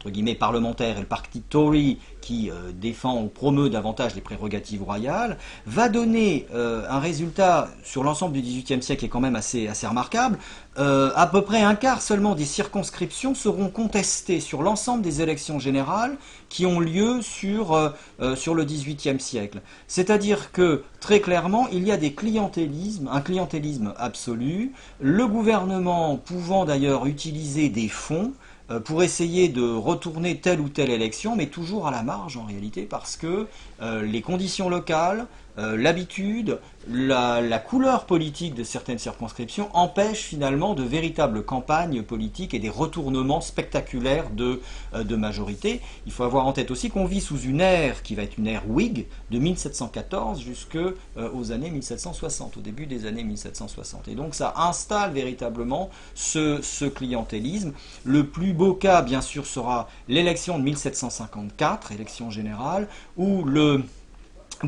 [0.10, 5.38] guillemets parlementaire, et le parti Tory, qui euh, défend ou promeut davantage les prérogatives royales,
[5.66, 9.68] va donner euh, un résultat sur l'ensemble du XVIIIe siècle qui est quand même assez,
[9.68, 10.38] assez remarquable.
[10.80, 15.60] Euh, à peu près un quart seulement des circonscriptions seront contestées sur l'ensemble des élections
[15.60, 17.94] générales qui ont lieu sur,
[18.36, 19.62] sur le XVIIIe siècle.
[19.88, 26.66] C'est-à-dire que, très clairement, il y a des clientélismes, un clientélisme absolu, le gouvernement pouvant
[26.66, 28.34] d'ailleurs utiliser des fonds
[28.80, 32.84] pour essayer de retourner telle ou telle élection, mais toujours à la marge en réalité,
[32.84, 33.48] parce que
[33.82, 35.28] euh, les conditions locales,
[35.58, 42.60] euh, l'habitude, la, couleur politique de certaines circonscriptions empêche finalement de véritables campagnes politiques et
[42.60, 44.62] des retournements spectaculaires de,
[44.94, 45.82] euh, de majorité.
[46.06, 48.48] Il faut avoir en tête aussi qu'on vit sous une ère qui va être une
[48.48, 54.08] ère Whig de 1714 jusqu'aux euh, années 1760, au début des années 1760.
[54.08, 57.74] Et donc ça installe véritablement ce, ce clientélisme.
[58.04, 62.88] Le plus beau cas, bien sûr, sera l'élection de 1754, élection générale,
[63.18, 63.84] où le le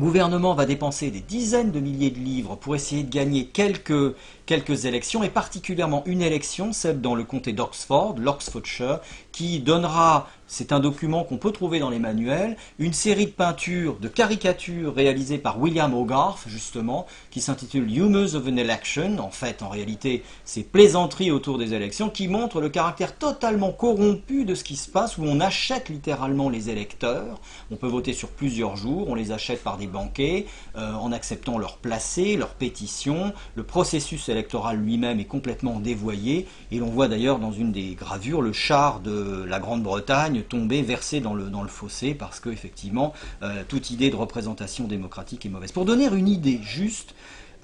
[0.00, 4.14] gouvernement va dépenser des dizaines de milliers de livres pour essayer de gagner quelques,
[4.46, 9.00] quelques élections, et particulièrement une élection, celle dans le comté d'Oxford, l'Oxfordshire,
[9.34, 13.96] qui donnera c'est un document qu'on peut trouver dans les manuels, une série de peintures,
[13.98, 19.18] de caricatures réalisées par William Hogarth, justement, qui s'intitule Humors of an Election.
[19.18, 24.44] En fait, en réalité, c'est plaisanteries autour des élections qui montrent le caractère totalement corrompu
[24.44, 27.40] de ce qui se passe, où on achète littéralement les électeurs.
[27.70, 31.58] On peut voter sur plusieurs jours, on les achète par des banquets, euh, en acceptant
[31.58, 33.32] leur placé, leur pétition.
[33.54, 38.42] Le processus électoral lui-même est complètement dévoyé, et l'on voit d'ailleurs dans une des gravures
[38.42, 43.12] le char de la Grande-Bretagne tomber, versé dans le, dans le fossé, parce que effectivement,
[43.42, 45.72] euh, toute idée de représentation démocratique est mauvaise.
[45.72, 47.14] Pour donner une idée juste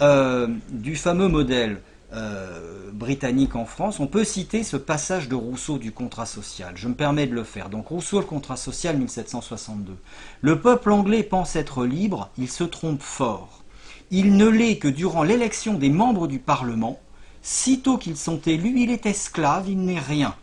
[0.01, 1.81] euh, du fameux modèle
[2.13, 6.73] euh, britannique en France, on peut citer ce passage de Rousseau du contrat social.
[6.75, 7.69] Je me permets de le faire.
[7.69, 9.95] Donc Rousseau, le contrat social, 1762.
[10.41, 13.63] Le peuple anglais pense être libre, il se trompe fort.
[14.11, 16.99] Il ne l'est que durant l'élection des membres du Parlement.
[17.43, 20.35] Sitôt qu'ils sont élus, il est esclave, il n'est rien.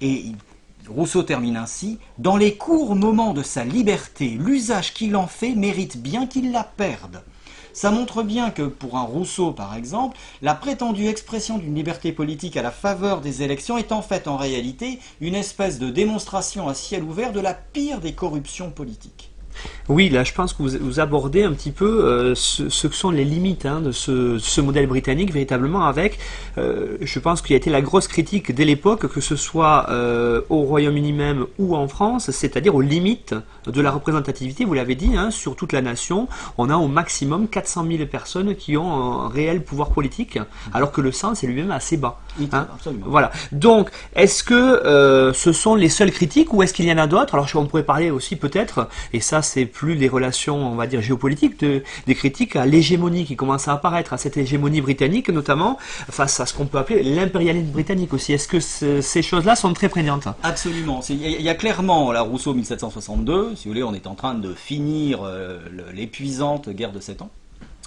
[0.00, 0.36] Et il
[0.88, 5.96] Rousseau termine ainsi Dans les courts moments de sa liberté, l'usage qu'il en fait mérite
[5.96, 7.22] bien qu'il la perde.
[7.72, 12.56] Ça montre bien que pour un Rousseau, par exemple, la prétendue expression d'une liberté politique
[12.56, 16.74] à la faveur des élections est en fait en réalité une espèce de démonstration à
[16.74, 19.32] ciel ouvert de la pire des corruptions politiques.
[19.88, 23.24] Oui, là je pense que vous, abordez un petit peu euh, ce, que sont les
[23.24, 26.18] limites hein, de ce, modèle britannique véritablement avec,
[26.56, 29.86] euh, je pense qu'il y a été la grosse critique dès l'époque, que ce soit
[29.90, 33.34] euh, au Royaume-Uni même ou en France, c'est-à-dire aux limites
[33.66, 37.46] de la représentativité, vous l'avez dit, hein, sur toute la nation, on a au maximum
[37.48, 40.38] 400 000 personnes qui ont un réel pouvoir politique,
[40.72, 42.20] alors que le sens est lui-même assez bas.
[42.52, 42.66] Hein.
[43.04, 43.32] Voilà.
[43.52, 47.34] Donc, est-ce que ce sont les seules critiques ou est-ce qu'il y en a d'autres?
[47.34, 51.02] Alors, on pourrait parler aussi peut-être, et ça c'est plus les relations, on va dire,
[51.02, 55.76] géopolitiques, des critiques à l'hégémonie qui commence à apparaître, à cette hégémonie britannique notamment,
[56.10, 58.32] face à ce qu'on peut appeler l'impérialisme britannique aussi.
[58.32, 61.00] Est-ce que ces choses-là sont très prégnantes Absolument.
[61.10, 64.54] Il y, a clairement la Rousseau 1762, si vous voulez, on est en train de
[64.54, 65.58] finir euh,
[65.92, 67.30] l'épuisante guerre de sept ans.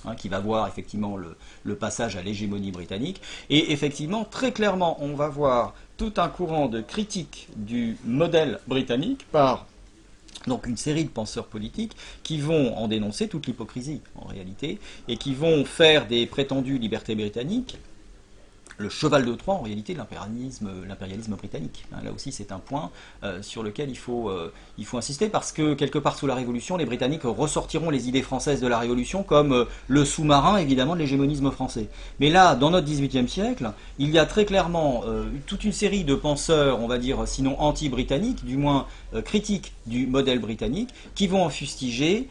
[0.05, 3.19] Hein, qui va voir effectivement le, le passage à l'hégémonie britannique.
[3.49, 9.25] Et effectivement, très clairement, on va voir tout un courant de critique du modèle britannique
[9.31, 9.65] par
[10.47, 15.17] donc une série de penseurs politiques qui vont en dénoncer toute l'hypocrisie en réalité et
[15.17, 17.77] qui vont faire des prétendues libertés britanniques
[18.77, 21.85] le cheval de Troie en réalité l'impérialisme britannique.
[21.93, 22.91] Hein, là aussi c'est un point
[23.23, 26.35] euh, sur lequel il faut, euh, il faut insister parce que quelque part sous la
[26.35, 30.93] Révolution, les Britanniques ressortiront les idées françaises de la Révolution comme euh, le sous-marin évidemment
[30.93, 31.89] de l'hégémonisme français.
[32.19, 35.03] Mais là, dans notre XVIIIe siècle, il y a très clairement
[35.45, 38.85] toute une série de penseurs, on va dire sinon anti-britanniques, du moins
[39.25, 42.29] critiques du modèle britannique, qui vont en fustiger,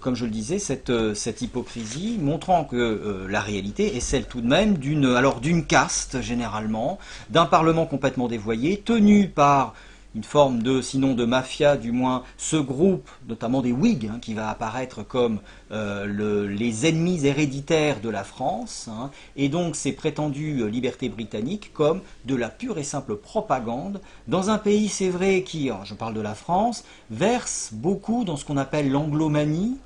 [0.00, 4.46] comme je le disais, cette, cette hypocrisie, montrant que la réalité est celle tout de
[4.46, 6.98] même d'une alors d'une caste généralement,
[7.30, 9.74] d'un parlement complètement dévoyé, tenu par
[10.14, 14.34] une forme de, sinon de mafia, du moins ce groupe, notamment des Whigs, hein, qui
[14.34, 15.40] va apparaître comme
[15.70, 22.00] euh, les ennemis héréditaires de la France, hein, et donc ces prétendues libertés britanniques comme
[22.24, 26.20] de la pure et simple propagande, dans un pays, c'est vrai, qui, je parle de
[26.20, 29.78] la France, verse beaucoup dans ce qu'on appelle l'anglomanie,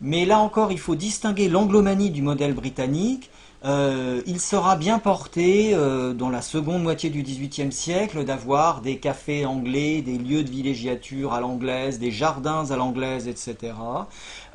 [0.00, 3.30] mais là encore, il faut distinguer l'anglomanie du modèle britannique,
[3.64, 8.98] euh, il sera bien porté euh, dans la seconde moitié du XVIIIe siècle d'avoir des
[8.98, 13.72] cafés anglais, des lieux de villégiature à l'anglaise, des jardins à l'anglaise, etc.,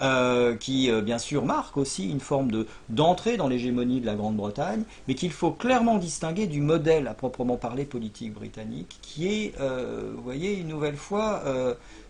[0.01, 5.15] euh, qui bien sûr marquent aussi une forme d'entrée dans l'hégémonie de la Grande-Bretagne, mais
[5.15, 10.53] qu'il faut clairement distinguer du modèle à proprement parler politique britannique, qui est, vous voyez,
[10.53, 11.43] une nouvelle fois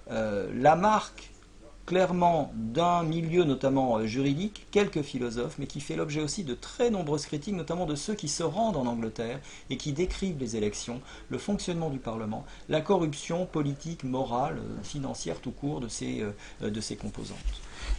[0.10, 1.29] la marque
[1.90, 6.92] clairement d'un milieu notamment euh, juridique, quelques philosophes, mais qui fait l'objet aussi de très
[6.92, 9.40] nombreuses critiques, notamment de ceux qui se rendent en Angleterre
[9.72, 15.40] et qui décrivent les élections, le fonctionnement du Parlement, la corruption politique, morale, euh, financière
[15.42, 17.38] tout court de ces, euh, de ces composantes.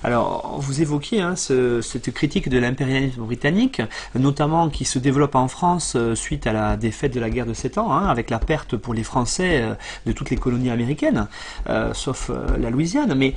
[0.03, 3.83] Alors, vous évoquiez hein, cette critique de l'impérialisme britannique,
[4.15, 7.53] notamment qui se développe en France euh, suite à la défaite de la guerre de
[7.53, 9.75] Sept Ans, hein, avec la perte pour les Français euh,
[10.07, 11.29] de toutes les colonies américaines,
[11.69, 13.15] euh, sauf la Louisiane.
[13.15, 13.35] Mais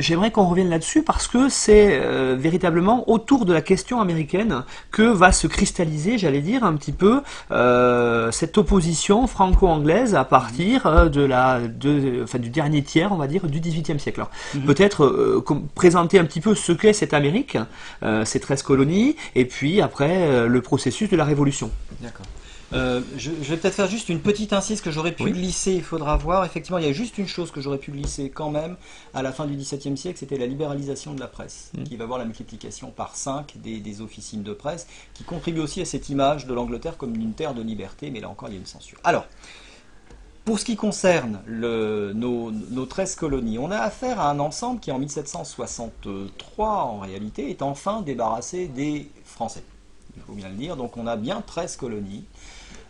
[0.00, 2.00] j'aimerais qu'on revienne là-dessus parce que c'est
[2.36, 7.22] véritablement autour de la question américaine que va se cristalliser, j'allais dire, un petit peu
[8.32, 13.46] cette opposition franco-anglaise à partir de la, de, enfin, du dernier tiers, on va dire,
[13.46, 14.24] du XVIIIe siècle.
[14.54, 14.62] Mhm.
[14.62, 15.42] Peut-être
[15.74, 17.58] présenter un petit peu ce qu'est cette Amérique,
[18.02, 21.70] euh, ces 13 colonies, et puis après euh, le processus de la Révolution.
[22.00, 22.26] D'accord.
[22.74, 26.16] Euh, je, vais peut-être faire juste une petite incise que j'aurais pu glisser, il faudra
[26.16, 26.44] voir.
[26.44, 28.76] Effectivement, il y a juste une chose que j'aurais pu glisser quand même
[29.14, 31.84] à la fin du XVIIe siècle, c'était la libéralisation de la presse, mm.
[31.84, 35.80] qui va voir la multiplication par 5 des, des, officines de presse, qui contribue aussi
[35.80, 38.56] à cette image de l'Angleterre comme une terre de liberté, mais là encore, il y
[38.56, 38.98] a une censure.
[39.02, 39.26] Alors,
[40.48, 44.98] pour ce qui concerne nos, 13 colonies, on a affaire à un ensemble qui en
[44.98, 49.62] 1763 en réalité est enfin débarrassé des Français.
[50.16, 52.24] Il faut bien le dire, donc on a bien 13 colonies.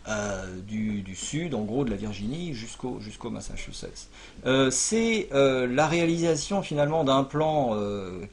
[0.07, 4.07] Euh, du, sud, en gros de la Virginie jusqu'au Massachusetts.
[4.45, 7.77] Euh, c'est euh, la réalisation finalement d'un plan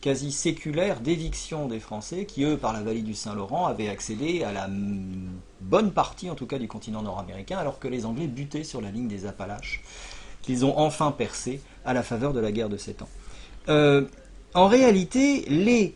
[0.01, 4.53] quasi séculaire d'éviction des Français qui, eux, par la vallée du Saint-Laurent, avaient accédé à
[4.53, 4.69] la
[5.61, 8.91] bonne partie, en tout cas, du continent nord-américain, alors que les Anglais butaient sur la
[8.91, 9.83] ligne des Appalaches,
[10.43, 13.09] qu'ils ont enfin percé à la faveur de la guerre de Sept Ans.
[14.55, 15.95] en réalité, les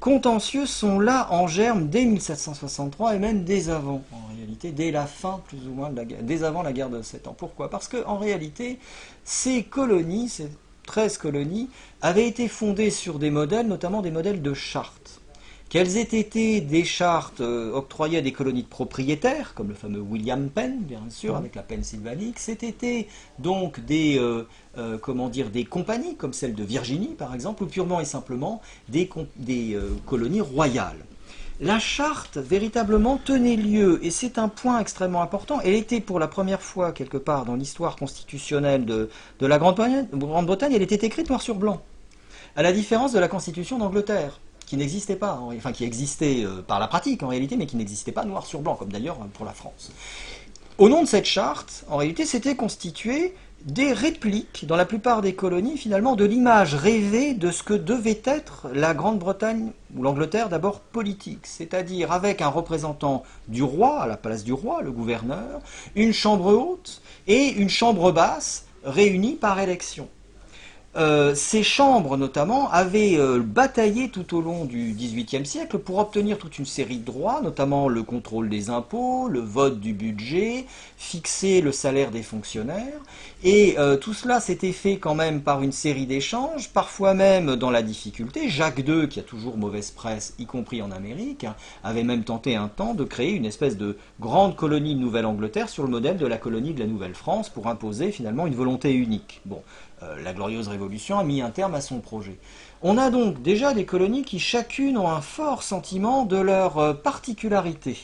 [0.00, 5.06] contentieux sont là en germe dès 1763 et même dès avant, en réalité, dès la
[5.06, 7.34] fin plus ou moins de la guerre, dès avant la guerre de Sept Ans.
[7.36, 7.70] Pourquoi?
[7.70, 8.78] Parce qu'en réalité,
[9.24, 10.48] ces colonies, ces
[10.86, 11.68] 13 colonies,
[12.00, 15.17] avaient été fondées sur des modèles, notamment des modèles de chartes.
[15.70, 20.00] Quelles aient été des chartes euh, octroyées à des colonies de propriétaires, comme le fameux
[20.00, 23.06] William Penn, bien sûr, avec la Pennsylvanie, c'était
[23.38, 24.46] donc des, euh,
[24.78, 28.62] euh, comment dire, des compagnies, comme celle de Virginie, par exemple, ou purement et simplement
[28.88, 31.04] des, des colonies royales.
[31.60, 36.28] La charte véritablement tenait lieu, et c'est un point extrêmement important, elle était pour la
[36.28, 41.42] première fois quelque part dans l'histoire constitutionnelle de, de la Grande-Bretagne, elle était écrite noir
[41.42, 41.82] sur blanc,
[42.56, 46.78] à la différence de la Constitution d'Angleterre qui n'existait pas, enfin qui existait euh, par
[46.78, 49.46] la pratique en réalité, mais qui n'existait pas noir sur blanc, comme d'ailleurs euh, pour
[49.46, 49.90] la France.
[50.76, 55.34] Au nom de cette charte, en réalité, c'était constitué des répliques, dans la plupart des
[55.34, 60.80] colonies, finalement, de l'image rêvée de ce que devait être la Grande-Bretagne, ou l'Angleterre d'abord
[60.80, 65.60] politique, c'est-à-dire avec un représentant du roi, à la place du roi, le gouverneur,
[65.96, 70.08] une chambre haute et une chambre basse réunies par élection.
[70.98, 76.38] Euh, ces chambres, notamment, avaient euh, bataillé tout au long du XVIIIe siècle pour obtenir
[76.38, 80.64] toute une série de droits, notamment le contrôle des impôts, le vote du budget,
[80.96, 82.98] fixer le salaire des fonctionnaires.
[83.44, 87.70] Et euh, tout cela s'était fait quand même par une série d'échanges, parfois même dans
[87.70, 88.48] la difficulté.
[88.48, 91.46] Jacques II, qui a toujours mauvaise presse, y compris en Amérique,
[91.84, 95.84] avait même tenté un temps de créer une espèce de grande colonie de Nouvelle-Angleterre sur
[95.84, 99.40] le modèle de la colonie de la Nouvelle-France pour imposer finalement une volonté unique.
[99.44, 99.62] Bon,
[100.22, 102.38] la glorieuse révolution a mis un terme à son projet.
[102.82, 106.94] On a donc déjà des colonies qui chacune ont un fort sentiment de leur euh,
[106.94, 107.96] particularité.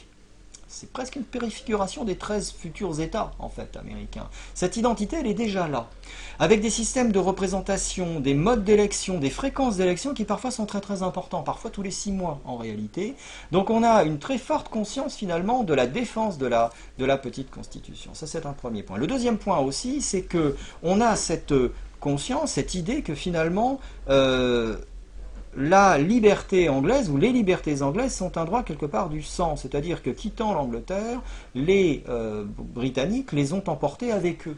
[0.66, 4.28] C'est presque une périfiguration des 13 futurs États, en fait, américains.
[4.54, 5.88] Cette identité, elle est déjà là.
[6.38, 10.80] Avec des systèmes de représentation, des modes d'élection, des fréquences d'élection qui parfois sont très
[10.80, 13.14] très importants, parfois tous les six mois en réalité.
[13.52, 16.70] Donc on a une très forte conscience finalement de la défense de la,
[17.18, 18.12] petite constitution.
[18.14, 18.98] Ça c'est un premier point.
[18.98, 21.54] Le deuxième point aussi, c'est que on a cette
[22.00, 23.78] conscience, cette idée que finalement,
[24.08, 24.76] euh,
[25.56, 30.02] la liberté anglaise ou les libertés anglaises sont un droit quelque part du sang, c'est-à-dire
[30.02, 31.22] que quittant l'Angleterre,
[31.54, 34.56] les euh, Britanniques les ont emportés avec eux.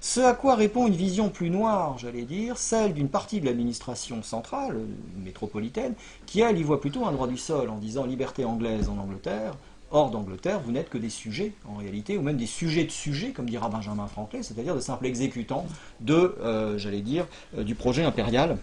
[0.00, 4.22] Ce à quoi répond une vision plus noire, j'allais dire, celle d'une partie de l'administration
[4.22, 4.78] centrale,
[5.24, 5.94] métropolitaine,
[6.26, 9.54] qui elle y voit plutôt un droit du sol en disant liberté anglaise en Angleterre,
[9.92, 13.30] Hors d'Angleterre, vous n'êtes que des sujets, en réalité, ou même des sujets de sujets,
[13.30, 15.64] comme dira Benjamin Franklin, c'est-à-dire de simples exécutants
[16.00, 17.26] de, euh, j'allais dire,
[17.56, 18.58] euh, du projet impérial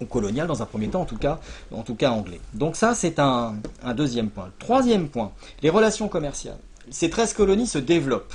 [0.00, 1.40] ou colonial dans un premier temps, en tout cas,
[1.72, 2.40] en tout cas anglais.
[2.52, 3.56] Donc ça, c'est un,
[3.96, 4.50] deuxième point.
[4.60, 6.58] Troisième point, les relations commerciales.
[6.88, 8.34] Ces 13 colonies se développent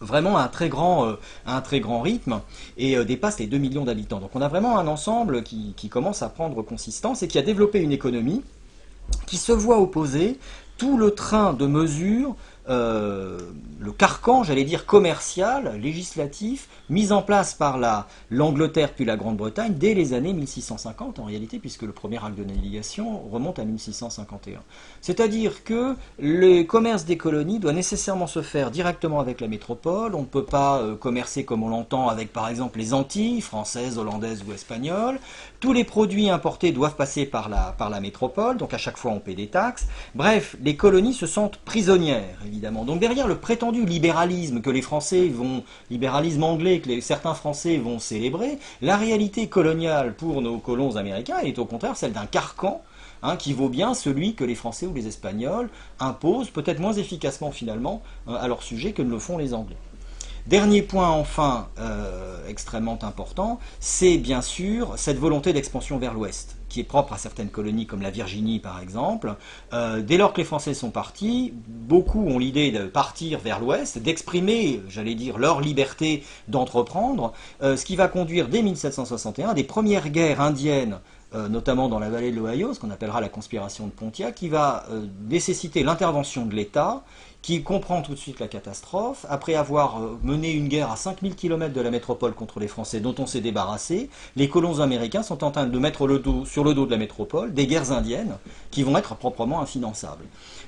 [0.00, 1.14] vraiment à un très grand, euh,
[1.46, 2.40] un très grand rythme
[2.76, 4.20] et dépassent les 2 millions d'habitants.
[4.20, 7.42] Donc on a vraiment un ensemble qui, qui commence à prendre consistance et qui a
[7.42, 8.42] développé une économie
[9.26, 10.38] qui se voit opposer
[10.78, 12.36] tout le train de mesures
[12.68, 13.38] euh,
[13.78, 17.78] le carcan, j'allais dire commercial, législatif, mis en place par
[18.30, 22.44] l'Angleterre puis la Grande-Bretagne dès les années 1650 en réalité, puisque le premier acte de
[22.44, 24.60] navigation remonte à 1651.
[25.00, 30.14] C'est-à-dire que le commerce des colonies doit nécessairement se faire directement avec la métropole.
[30.14, 33.98] On ne peut pas euh, commercer comme on l'entend avec par exemple les Antilles, françaises,
[33.98, 35.18] hollandaises ou espagnoles.
[35.60, 39.12] Tous les produits importés doivent passer par la, par la métropole, donc à chaque fois
[39.12, 39.86] on paie des taxes.
[40.14, 45.62] Bref, les colonies se sentent prisonnières, donc derrière le prétendu libéralisme que les Français vont,
[45.90, 51.58] libéralisme anglais que certains Français vont célébrer, la réalité coloniale pour nos colons américains est
[51.58, 52.82] au contraire celle d'un carcan
[53.22, 55.68] hein, qui vaut bien celui que les Français ou les Espagnols
[56.00, 59.76] imposent, peut-être moins efficacement finalement, euh, à leur sujet que ne le font les Anglais.
[60.46, 66.80] Dernier point enfin euh, extrêmement important, c'est bien sûr cette volonté d'expansion vers l'ouest, qui
[66.80, 69.36] est propre à certaines colonies comme la Virginie par exemple.
[69.72, 73.96] Euh, dès lors que les Français sont partis, beaucoup ont l'idée de partir vers l'ouest,
[73.96, 80.10] d'exprimer, j'allais dire, leur liberté d'entreprendre, euh, ce qui va conduire dès 1761 des premières
[80.10, 80.98] guerres indiennes
[81.50, 84.86] notamment dans la vallée de l'Ohio, ce qu'on appellera la conspiration de Pontiac, qui va
[85.28, 87.02] nécessiter l'intervention de l'État
[87.46, 89.24] qui comprend tout de suite la catastrophe.
[89.28, 92.98] Après avoir euh, mené une guerre à 5000 km de la métropole contre les Français,
[92.98, 96.64] dont on s'est débarrassé, les colons américains sont en train de mettre le dos, sur
[96.64, 98.34] le dos de la métropole des guerres indiennes
[98.72, 100.24] qui vont être proprement infinançables.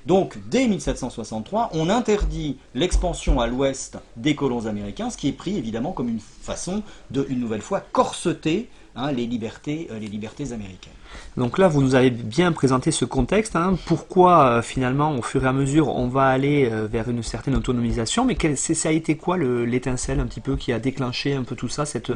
[0.07, 5.57] Donc, dès 1763, on interdit l'expansion à l'ouest des colons américains, ce qui est pris
[5.57, 8.69] évidemment comme une façon de, une nouvelle fois, corseter
[8.99, 10.93] hein, les, libertés, euh, les libertés américaines.
[11.37, 13.55] Donc là, vous nous avez bien présenté ce contexte.
[13.57, 13.77] Hein.
[13.87, 17.55] pourquoi euh, finalement, au fur et à mesure, on va aller euh, vers une certaine
[17.55, 18.25] autonomisation?
[18.25, 21.69] Mais ça a été quoi l'étincelle un petit peu qui a déclenché un peu tout
[21.69, 22.11] ça, cette,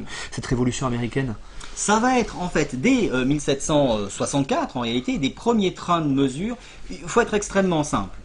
[0.45, 1.35] révolution américaine?
[1.75, 6.57] Ça va être en fait dès 1764 euh, en réalité des premiers trains de mesure.
[6.91, 8.17] Il faut être extrêmement simple.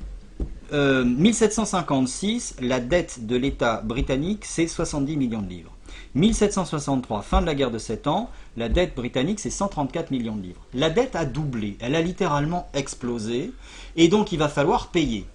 [0.73, 5.76] 1756, la dette de l'État britannique, c'est 70 millions de livres.
[6.17, 10.41] 1763, fin de la guerre de 7 ans, la dette britannique c'est 134 millions de
[10.41, 10.61] livres.
[10.73, 13.51] La dette a doublé, elle a littéralement explosé,
[13.95, 15.25] et donc il va falloir payer.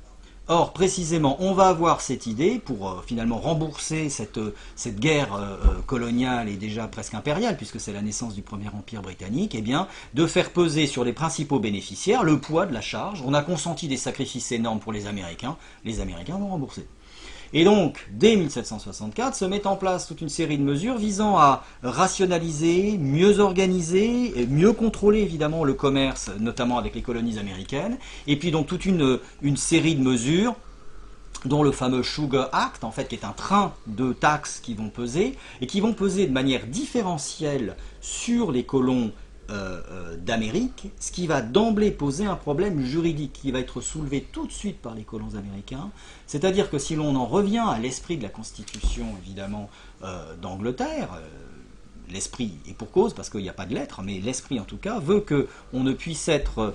[0.49, 4.53] Or, précisément, on va avoir cette idée, pour euh, finalement rembourser cette, euh,
[4.89, 5.57] guerre euh,
[5.87, 9.87] coloniale et déjà presque impériale, puisque c'est la naissance du premier empire britannique, eh bien,
[10.14, 13.22] de faire peser sur les principaux bénéficiaires le poids de la charge.
[13.24, 16.89] On a consenti des sacrifices énormes pour les Américains, les Américains vont rembourser.
[17.55, 21.64] Et donc, dès 1764, se met en place toute une série de mesures visant à
[21.82, 28.36] rationaliser, mieux organiser, et mieux contrôler évidemment le commerce, notamment avec les colonies américaines, et
[28.36, 30.55] puis donc toute une, une série de mesures
[31.44, 34.88] dont le fameux Sugar Act, en fait, qui est un train de taxes qui vont
[34.88, 39.12] peser, et qui vont peser de manière différentielle sur les colons
[39.53, 44.26] euh, euh, d'Amérique, ce qui va d'emblée poser un problème juridique qui va être soulevé
[44.32, 45.90] tout de suite par les colons américains.
[46.26, 49.68] C'est-à-dire que si l'on en revient à l'esprit de la Constitution, évidemment,
[50.05, 51.20] euh, d'Angleterre,
[52.09, 54.78] l'esprit est pour cause, parce qu'il n'y a pas de lettres, mais l'esprit en tout
[54.78, 56.74] cas veut qu'on ne puisse être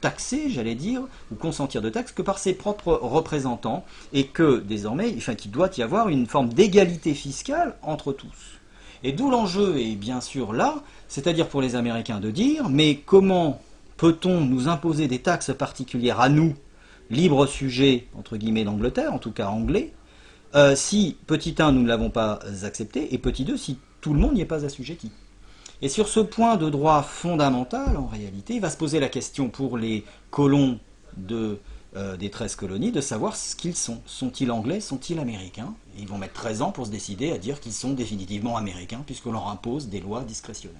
[0.00, 5.14] taxé, j'allais dire, ou consentir de taxes que par ses propres représentants, et que désormais,
[5.16, 8.60] enfin qu'il doit y avoir une forme d'égalité fiscale entre tous.
[9.04, 13.60] Et d'où l'enjeu est bien sûr là, c'est-à-dire pour les Américains de dire, mais comment
[13.98, 16.54] peut-on nous imposer des taxes particulières à nous,
[17.10, 19.92] libres sujets, entre guillemets, d'Angleterre, en tout cas anglais,
[20.54, 24.20] euh, si, petit 1, nous ne l'avons pas accepté, et petit 2, si tout le
[24.20, 25.10] monde n'y est pas assujetti.
[25.82, 29.50] Et sur ce point de droit fondamental, en réalité, il va se poser la question
[29.50, 30.78] pour les colons
[31.30, 34.00] euh, des 13 colonies de savoir ce qu'ils sont.
[34.06, 34.80] Sont-ils anglais?
[34.80, 35.74] Sont-ils américains?
[35.98, 39.32] Ils vont mettre 13 ans pour se décider à dire qu'ils sont définitivement américains, puisqu'on
[39.32, 40.76] leur impose des lois discrétionnaires.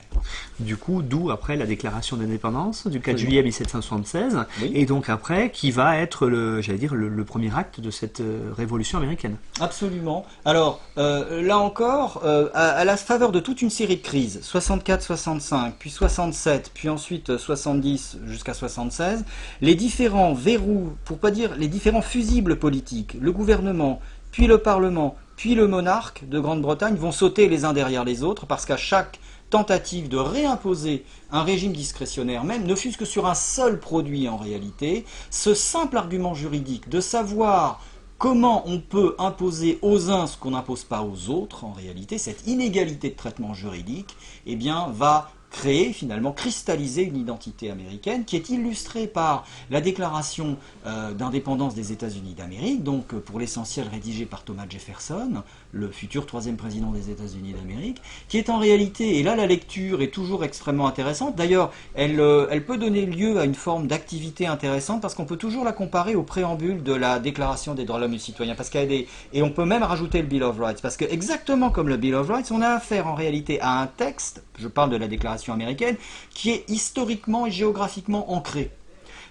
[0.60, 4.72] Du coup, d'où après la déclaration d'indépendance du 4 juillet 1776, Oui.
[4.74, 8.20] et donc après qui va être le, j'allais dire, le, le premier acte de cette
[8.20, 9.36] euh, révolution américaine.
[9.60, 10.24] Absolument.
[10.44, 14.40] Alors, euh, là encore, euh, à, à la faveur de toute une série de crises,
[14.42, 19.24] 64-65, puis 67, puis ensuite euh, 70 jusqu'à 76,
[19.60, 24.00] les différents verrous, pour pas dire les différents fusibles politiques, le gouvernement,
[24.34, 28.46] puis le Parlement, puis le monarque de Grande-Bretagne vont sauter les uns derrière les autres,
[28.46, 33.36] parce qu'à chaque tentative de réimposer un régime discrétionnaire même, ne fût-ce que sur un
[33.36, 37.80] seul produit en réalité, ce simple argument juridique de savoir
[38.18, 42.44] comment on peut imposer aux uns ce qu'on n'impose pas aux autres, en réalité, cette
[42.48, 44.16] inégalité de traitement juridique,
[44.46, 50.56] eh bien, va créer, finalement, cristalliser une identité américaine qui est illustrée par la déclaration
[50.84, 55.44] euh, d'indépendance des États-Unis d'Amérique, donc euh, pour l'essentiel rédigée par Thomas Jefferson,
[55.74, 60.02] le futur troisième président des États-Unis d'Amérique, qui est en réalité, et là la lecture
[60.02, 64.46] est toujours extrêmement intéressante, d'ailleurs elle, euh, elle peut donner lieu à une forme d'activité
[64.46, 68.04] intéressante parce qu'on peut toujours la comparer au préambule de la Déclaration des droits de
[68.04, 70.58] l'homme et du citoyen, parce a des, et on peut même rajouter le Bill of
[70.58, 73.80] Rights, parce que exactement comme le Bill of Rights, on a affaire en réalité à
[73.80, 75.96] un texte, je parle de la Déclaration américaine,
[76.30, 78.70] qui est historiquement et géographiquement ancré.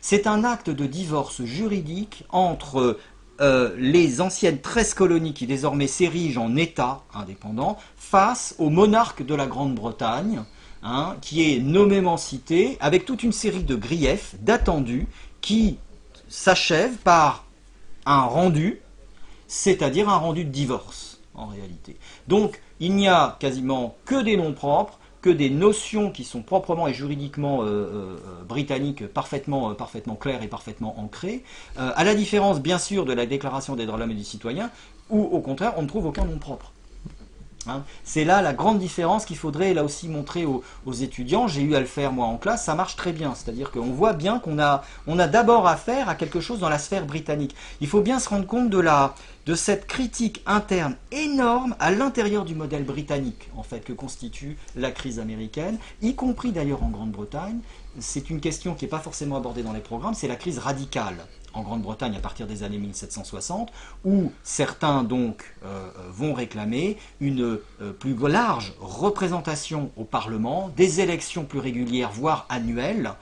[0.05, 2.97] C'est un acte de divorce juridique entre
[3.41, 9.33] euh, les anciennes 13 colonies qui désormais s'érigent en État indépendant face au monarque de
[9.33, 10.43] la Grande-Bretagne,
[10.83, 15.07] hein, qui est nommément cité, avec toute une série de griefs, d'attendus,
[15.41, 15.77] qui
[16.27, 17.45] s'achèvent par
[18.05, 18.81] un rendu,
[19.47, 21.97] c'est-à-dire un rendu de divorce, en réalité.
[22.27, 26.85] Donc, il n'y a quasiment que des noms propres, que des notions qui sont proprement
[26.85, 28.17] et juridiquement euh, euh,
[28.47, 31.43] britanniques parfaitement, euh, parfaitement claires et parfaitement ancrées,
[31.79, 34.25] euh, à la différence bien sûr de la Déclaration des droits de l'homme et du
[34.25, 34.69] citoyen,
[35.09, 36.72] où au contraire on ne trouve aucun nom propre.
[37.67, 37.83] Hein.
[38.03, 41.47] C'est là la grande différence qu'il faudrait là aussi montrer aux, aux étudiants.
[41.47, 43.33] J'ai eu à le faire moi en classe, ça marche très bien.
[43.35, 46.79] C'est-à-dire qu'on voit bien qu'on a, on a d'abord affaire à quelque chose dans la
[46.79, 47.55] sphère britannique.
[47.81, 52.45] Il faut bien se rendre compte de la, de cette critique interne énorme à l'intérieur
[52.45, 57.59] du modèle britannique, en fait, que constitue la crise américaine, y compris d'ailleurs en Grande-Bretagne.
[57.99, 61.17] C'est une question qui n'est pas forcément abordée dans les programmes, c'est la crise radicale
[61.53, 63.71] en Grande-Bretagne à partir des années 1760,
[64.05, 71.43] où certains donc euh, vont réclamer une euh, plus large représentation au Parlement, des élections
[71.45, 73.13] plus régulières, voire annuelles,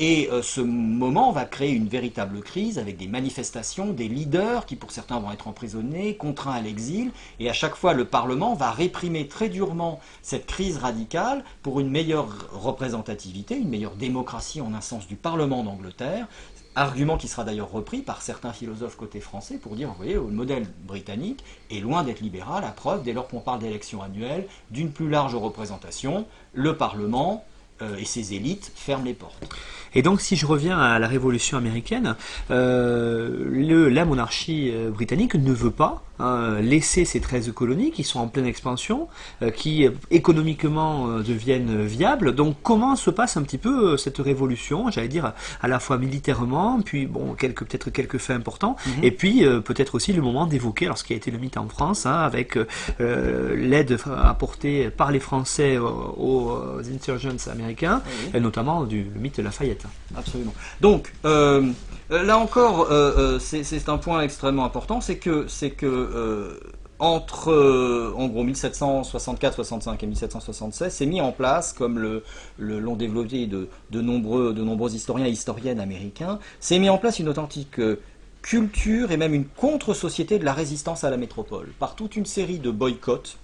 [0.00, 4.74] et euh, ce moment va créer une véritable crise avec des manifestations, des leaders qui
[4.74, 8.70] pour certains vont être emprisonnés, contraints à l'exil, et à chaque fois le Parlement va
[8.70, 14.80] réprimer très durement cette crise radicale pour une meilleure représentativité, une meilleure démocratie en un
[14.80, 16.28] sens du Parlement d'Angleterre,
[16.74, 20.22] argument qui sera d'ailleurs repris par certains philosophes côté français pour dire, vous voyez, le
[20.22, 24.90] modèle britannique est loin d'être libéral, à preuve, dès lors qu'on parle d'élections annuelles, d'une
[24.90, 27.44] plus large représentation, le Parlement
[27.82, 29.48] euh, et ses élites ferment les portes.
[29.94, 32.14] Et donc, si je reviens à la Révolution américaine,
[32.50, 38.04] euh, le, la monarchie euh, britannique ne veut pas hein, laisser ces 13 colonies qui
[38.04, 39.08] sont en pleine expansion,
[39.42, 42.34] euh, qui économiquement euh, deviennent viables.
[42.34, 46.80] Donc, comment se passe un petit peu cette révolution J'allais dire à la fois militairement,
[46.84, 49.04] puis bon, quelques peut-être quelques faits importants, Mhm.
[49.04, 51.68] et puis peut-être aussi le moment d'évoquer, alors ce qui a été le mythe en
[51.68, 52.58] France, hein, avec
[52.98, 58.02] l'aide apportée par les Français aux, aux insurgents américains,
[58.34, 59.79] et notamment du le mythe de Lafayette.
[60.16, 60.54] Absolument.
[60.80, 61.72] Donc, euh,
[62.10, 65.46] là encore, euh, euh, c'est un point extrêmement important, c'est que,
[66.98, 72.20] entre, euh, en gros, 1764, 65 et 1776, c'est mis en place, comme
[72.58, 77.28] l'ont développé de, nombreux, de nombreux historiens et historiennes américains, c'est mis en place une
[77.28, 77.80] authentique
[78.42, 82.58] culture et même une contre-société de la résistance à la métropole, par toute une série
[82.58, 83.38] de boycotts,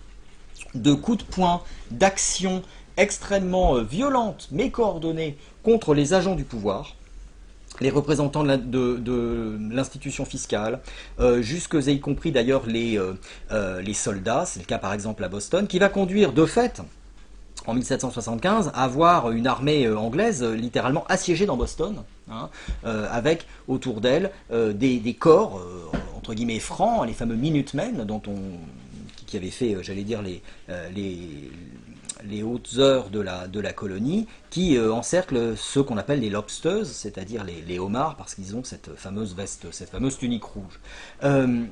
[0.75, 2.63] de coups de poing, d'actions
[2.97, 6.95] extrêmement euh, violentes mais coordonnées contre les agents du pouvoir,
[7.81, 10.81] les représentants de l'institution fiscale,
[11.21, 15.23] euh, jusque et y compris d'ailleurs les, euh, les soldats, c'est le cas par exemple
[15.25, 16.81] à Boston, qui va conduire de fait
[17.67, 21.97] en 1775 à avoir une armée anglaise littéralement assiégée dans Boston,
[22.31, 22.49] hein,
[22.85, 25.61] avec autour d'elle des, des corps
[26.17, 28.37] entre guillemets francs, les fameux Minutemen dont on
[29.27, 30.41] qui- avaient fait, j'allais dire les,
[30.95, 31.51] les
[32.29, 36.31] les hautes heures de la, de la colonie, qui euh, encerclent ceux qu'on appelle les
[36.31, 40.81] lobsters, c'est-à-dire les, les homards, parce qu'ils ont cette fameuse veste, cette fameuse tunique rouge.
[41.25, 41.65] Euh,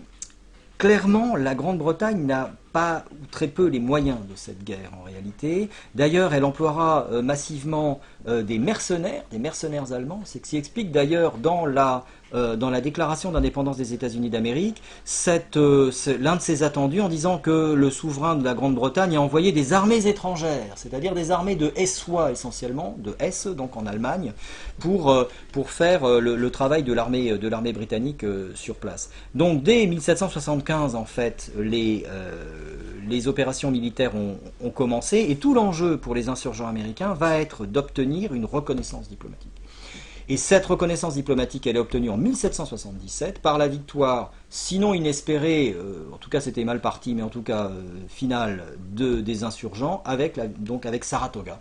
[0.78, 5.70] clairement, la Grande-Bretagne n'a pas ou très peu les moyens de cette guerre en réalité.
[5.94, 10.22] D'ailleurs, elle emploiera euh, massivement euh, des mercenaires, des mercenaires allemands.
[10.24, 12.04] C'est ce qui explique d'ailleurs dans la
[12.34, 14.82] euh, dans la déclaration d'indépendance des États-Unis d'Amérique,
[15.26, 19.72] l'un de ses attendus en disant que le souverain de la Grande-Bretagne a envoyé des
[19.72, 24.32] armées étrangères, c'est-à-dire des armées de Hessois essentiellement, de Hesse donc en Allemagne,
[24.80, 25.14] pour,
[25.52, 29.10] pour faire le, travail de l'armée de l'armée britannique sur place.
[29.36, 32.04] Donc dès 1775 en fait, les
[33.06, 38.34] les opérations militaires ont, commencé et tout l'enjeu pour les insurgents américains va être d'obtenir
[38.34, 39.50] une reconnaissance diplomatique.
[40.28, 46.08] Et cette reconnaissance diplomatique, elle est obtenue en 1777 par la victoire, sinon inespérée, euh,
[46.14, 50.02] en tout cas c'était mal parti, mais en tout cas euh, finale, de, des insurgents,
[50.06, 51.60] avec, donc avec Saratoga,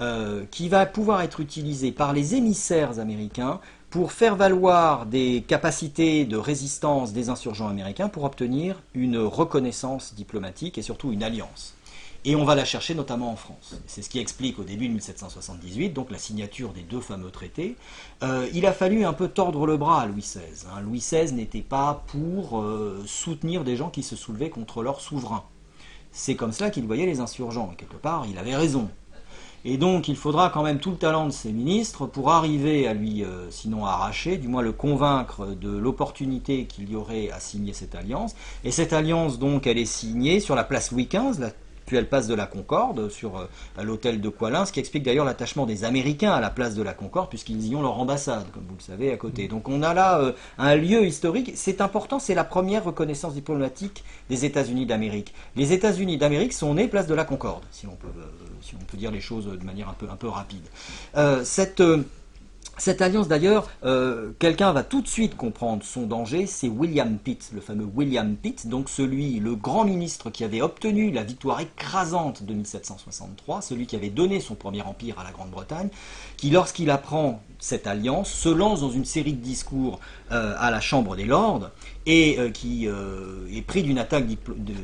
[0.00, 3.60] euh, qui va pouvoir être utilisée par les émissaires américains
[3.94, 10.78] pour faire valoir des capacités de résistance des insurgents américains pour obtenir une reconnaissance diplomatique
[10.78, 11.76] et surtout une alliance.
[12.24, 13.76] Et on va la chercher notamment en France.
[13.86, 17.76] C'est ce qui explique au début de 1778, donc la signature des deux fameux traités.
[18.24, 20.66] Euh, il a fallu un peu tordre le bras à Louis XVI.
[20.66, 20.80] Hein.
[20.80, 25.44] Louis XVI n'était pas pour euh, soutenir des gens qui se soulevaient contre leur souverain.
[26.10, 27.70] C'est comme cela qu'il voyait les insurgents.
[27.72, 28.90] Et quelque part, il avait raison.
[29.66, 32.92] Et donc, il faudra quand même tout le talent de ses ministres pour arriver à
[32.92, 37.72] lui, euh, sinon arracher, du moins le convaincre de l'opportunité qu'il y aurait à signer
[37.72, 38.34] cette alliance.
[38.64, 41.50] Et cette alliance, donc, elle est signée sur la place Louis XV, la
[41.86, 43.46] puis elle passe de la Concorde sur euh,
[43.82, 46.94] l'hôtel de Coilin, ce qui explique d'ailleurs l'attachement des Américains à la place de la
[46.94, 49.48] Concorde, puisqu'ils y ont leur ambassade, comme vous le savez, à côté.
[49.48, 51.52] Donc on a là euh, un lieu historique.
[51.54, 55.34] C'est important, c'est la première reconnaissance diplomatique des États-Unis d'Amérique.
[55.56, 58.08] Les États-Unis d'Amérique sont nés place de la Concorde, si on peut,
[58.80, 60.64] on peut dire les choses de manière un peu, un peu rapide.
[61.44, 61.82] cette
[62.76, 67.50] cette alliance d'ailleurs, euh, quelqu'un va tout de suite comprendre son danger, c'est William Pitt,
[67.54, 72.42] le fameux William Pitt, donc celui, le grand ministre qui avait obtenu la victoire écrasante
[72.42, 75.88] de 1763, celui qui avait donné son premier empire à la Grande-Bretagne,
[76.36, 80.00] qui lorsqu'il apprend cette alliance se lance dans une série de discours
[80.32, 81.70] euh, à la Chambre des Lords
[82.06, 84.74] et euh, qui est pris d'une attaque de, euh,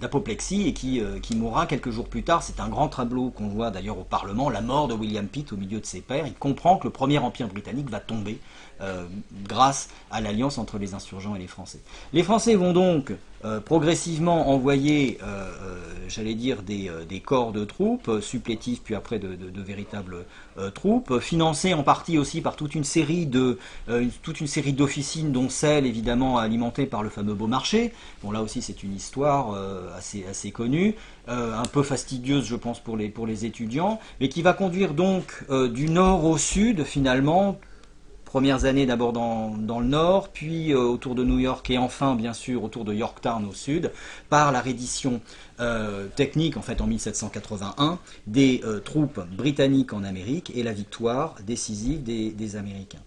[0.00, 2.42] d'apoplexie et qui, euh, qui mourra quelques jours plus tard.
[2.42, 5.56] C'est un grand tableau qu'on voit d'ailleurs au Parlement, la mort de William Pitt au
[5.56, 6.26] milieu de ses pères.
[6.26, 8.38] Il comprend que le premier empire britannique va tomber
[8.82, 9.06] euh,
[9.44, 11.80] grâce à l'alliance entre les insurgents et les Français.
[12.12, 13.10] Les Français vont donc
[13.42, 15.50] euh, progressivement envoyer, euh,
[16.08, 16.90] j'allais dire, des,
[17.24, 20.26] corps de troupes, supplétifs, puis après de, véritables
[20.74, 23.58] troupes, financés en partie aussi par toute une série de
[24.22, 27.94] toute une série d'officines, dont celle évidemment alimentée par le fameux Beaumarchais.
[28.22, 29.58] Bon là aussi c'est une histoire
[29.96, 30.94] assez, assez connue,
[31.28, 35.44] un peu fastidieuse je pense pour les, pour les étudiants, mais qui va conduire donc
[35.72, 37.58] du nord au sud finalement
[38.36, 42.34] premières années d'abord dans, le nord, puis euh, autour de New York et enfin bien
[42.34, 43.90] sûr autour de Yorktown au sud,
[44.28, 45.22] par la reddition
[45.58, 51.36] euh, technique en fait en 1781 des euh, troupes britanniques en Amérique et la victoire
[51.46, 53.00] décisive des, Américains.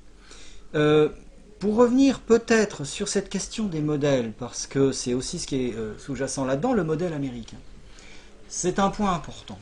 [1.59, 5.75] pour revenir peut-être sur cette question des modèles, parce que c'est aussi ce qui est
[5.99, 7.57] sous-jacent là-dedans, le modèle américain.
[8.47, 9.59] C'est un point important.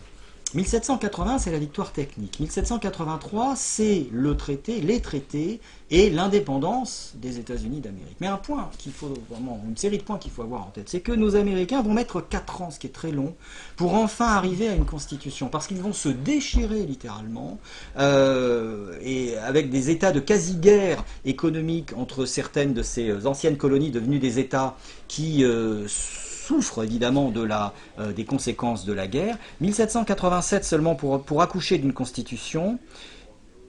[0.53, 2.39] 1780, c'est la victoire technique.
[2.39, 5.59] 1783, c'est le traité, les traités
[5.91, 8.15] et l'indépendance des États-Unis d'Amérique.
[8.21, 10.87] Mais un point qu'il faut vraiment, une série de points qu'il faut avoir en tête,
[10.87, 13.35] c'est que nos Américains vont mettre 4 ans, ce qui est très long,
[13.75, 17.59] pour enfin arriver à une constitution, parce qu'ils vont se déchirer littéralement,
[17.97, 24.19] euh, et avec des états de quasi-guerre économique entre certaines de ces anciennes colonies devenues
[24.19, 24.77] des États
[25.09, 25.87] qui euh,
[26.47, 29.37] souffre évidemment de la, euh, des conséquences de la guerre.
[29.61, 32.79] 1787 seulement pour, pour accoucher d'une constitution.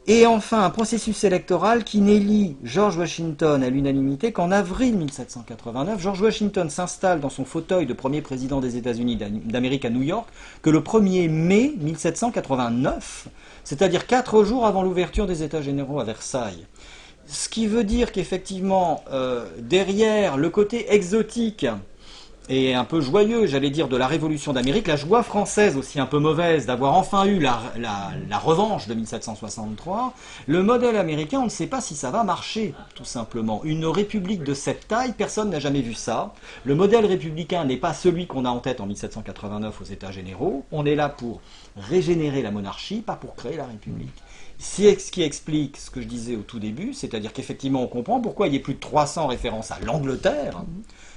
[0.07, 6.01] Et enfin, un processus électoral qui n'élit George Washington à l'unanimité qu'en avril 1789.
[6.01, 10.26] George Washington s'installe dans son fauteuil de premier président des États-Unis d'Amérique à New York
[10.62, 13.29] que le 1er mai 1789,
[13.64, 16.64] c'est-à-dire quatre jours avant l'ouverture des États généraux à Versailles.
[17.26, 21.66] Ce qui veut dire qu'effectivement, euh, derrière le côté exotique
[22.49, 26.07] et un peu joyeux, j'allais dire, de la Révolution d'Amérique, la joie française aussi un
[26.07, 27.61] peu mauvaise d'avoir enfin eu la,
[28.38, 30.14] revanche de 1763,
[30.46, 33.62] le modèle américain, on ne sait pas si ça va marcher, tout simplement.
[33.64, 36.32] Une république de cette taille, personne n'a jamais vu ça.
[36.64, 40.64] Le modèle républicain n'est pas celui qu'on a en tête en 1789 aux États généraux.
[40.72, 41.40] On est là pour
[41.76, 44.22] régénérer la monarchie, pas pour créer la république.
[44.59, 48.20] C'est ce qui explique ce que je disais au tout début, c'est-à-dire qu'effectivement on comprend
[48.20, 50.64] pourquoi il y a plus de 300 références à l'Angleterre,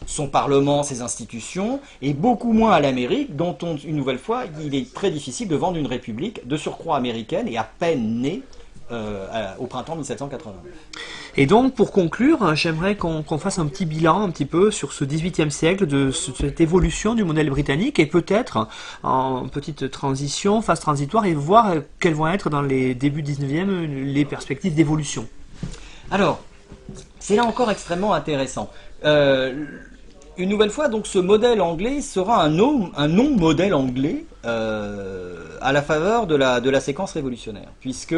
[0.05, 4.75] son Parlement, ses institutions, et beaucoup moins à l'Amérique, dont on, une nouvelle fois, il
[4.75, 8.41] est très difficile de vendre une république de surcroît américaine et à peine née
[8.91, 10.55] euh, au printemps 1789.
[11.37, 15.05] Et donc, pour conclure, j'aimerais qu'on fasse un petit bilan un petit peu sur ce
[15.05, 18.67] XVIIIe siècle, de cette évolution du modèle britannique, et peut-être
[19.03, 24.25] en petite transition, phase transitoire, et voir quelles vont être dans les débuts XIXe les
[24.25, 25.25] perspectives d'évolution.
[26.09, 26.41] Alors,
[27.19, 28.69] c'est là encore extrêmement intéressant.
[29.05, 29.67] Euh,
[30.37, 36.25] une nouvelle fois, donc ce modèle anglais sera un non-modèle anglais euh, à la faveur
[36.25, 38.15] de la, de la séquence révolutionnaire, puisque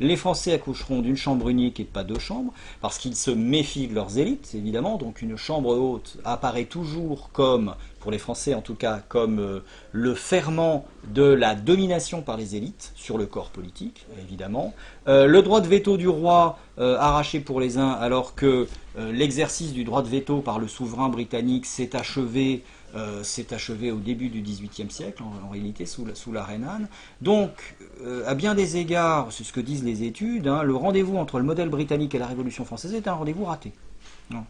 [0.00, 3.94] les Français accoucheront d'une chambre unique et pas deux chambres, parce qu'ils se méfient de
[3.94, 8.74] leurs élites, évidemment, donc une chambre haute apparaît toujours comme, pour les Français en tout
[8.74, 9.60] cas, comme euh,
[9.92, 14.74] le ferment de la domination par les élites sur le corps politique, évidemment.
[15.06, 19.84] Euh, le droit de veto du roi arraché pour les uns, alors que l'exercice du
[19.84, 22.62] droit de veto par le souverain britannique s'est achevé
[22.94, 26.88] euh, achevé au début du XVIIIe siècle, en, réalité, sous la, sous reine Anne.
[27.20, 31.16] Donc, euh, à bien des égards, c'est ce que disent les études, hein, le rendez-vous
[31.16, 33.72] entre le modèle britannique et la Révolution française est un rendez-vous raté.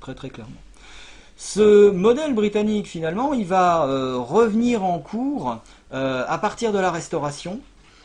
[0.01, 0.57] Très très clairement.
[1.43, 5.59] Ce modèle britannique, finalement, il va euh, revenir en cours
[5.93, 7.59] à partir de la Restauration,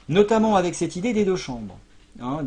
[0.10, 1.78] notamment avec cette idée des deux chambres.
[2.22, 2.44] Hein,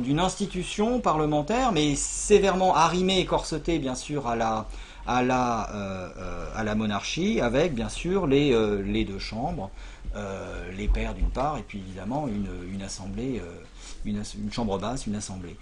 [0.00, 4.66] d'une institution parlementaire, mais sévèrement arrimée et corsetée, bien sûr, à la,
[5.06, 6.08] euh,
[6.58, 9.70] euh, monarchie, avec bien sûr les, euh, deux chambres,
[10.76, 13.40] les pairs d'une part, et puis évidemment une, assemblée,
[14.04, 15.56] une, chambre basse, une assemblée.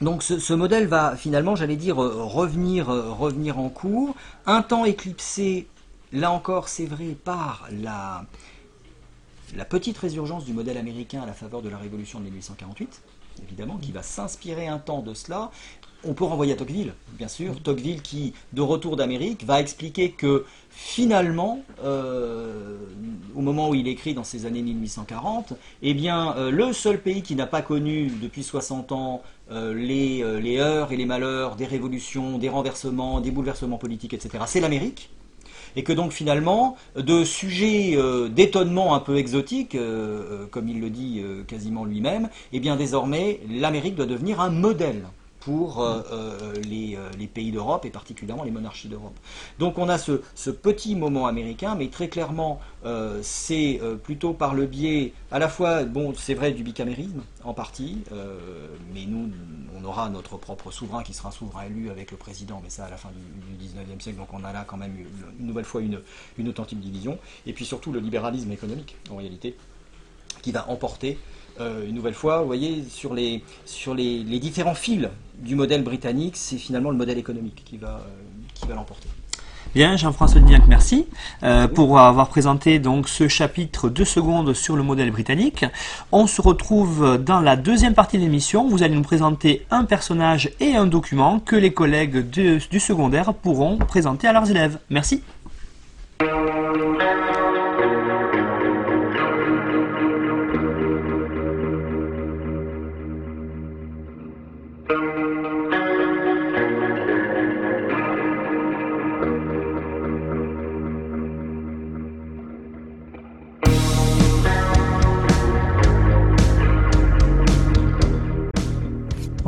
[0.00, 5.68] Donc ce, modèle va finalement, j'allais dire, revenir, revenir en cours, un temps éclipsé,
[6.12, 8.26] là encore c'est vrai, par la,
[9.54, 13.02] la petite résurgence du modèle américain à la faveur de la Révolution de 1848,
[13.42, 15.50] évidemment, qui va s'inspirer un temps de cela,
[16.06, 17.60] on peut renvoyer à Tocqueville, bien sûr.
[17.62, 22.76] Tocqueville qui, de retour d'Amérique, va expliquer que finalement, euh,
[23.34, 27.22] au moment où il écrit dans ces années 1840, eh bien, euh, le seul pays
[27.22, 31.66] qui n'a pas connu depuis 60 ans euh, les, les, heures et les malheurs des
[31.66, 35.10] révolutions, des renversements, des bouleversements politiques, etc., c'est l'Amérique.
[35.78, 37.98] Et que donc finalement, de sujets
[38.30, 39.76] d'étonnement un peu exotiques,
[40.50, 45.04] comme il le dit quasiment lui-même, eh bien désormais, l'Amérique doit devenir un modèle
[45.46, 49.16] pour euh, euh, les, euh, les, pays d'Europe et particulièrement les monarchies d'Europe.
[49.60, 52.60] Donc on a ce, petit moment américain, mais très clairement
[53.22, 57.98] c'est plutôt par le biais à la fois, bon c'est vrai du bicamérisme en partie,
[58.94, 59.30] mais nous
[59.76, 62.90] on aura notre propre souverain qui sera souverain élu avec le président, mais ça à
[62.90, 64.96] la fin du, du 19e siècle, donc on a là quand même
[65.38, 69.56] une, nouvelle fois une, authentique division, et puis surtout le libéralisme économique en réalité,
[70.42, 71.18] qui va emporter
[71.60, 76.36] une nouvelle fois, vous voyez, sur les, sur les, les différents fils du modèle britannique,
[76.36, 78.00] c'est finalement le modèle économique qui va, euh,
[78.54, 79.08] qui va l'emporter.
[79.74, 81.06] Bien, Jean-François Dignac, merci
[81.42, 85.66] euh, pour avoir présenté donc ce chapitre deux secondes sur le modèle britannique.
[86.12, 88.66] On se retrouve dans la deuxième partie de l'émission.
[88.66, 93.34] Vous allez nous présenter un personnage et un document que les collègues de, du secondaire
[93.34, 94.78] pourront présenter à leurs élèves.
[94.88, 95.22] Merci.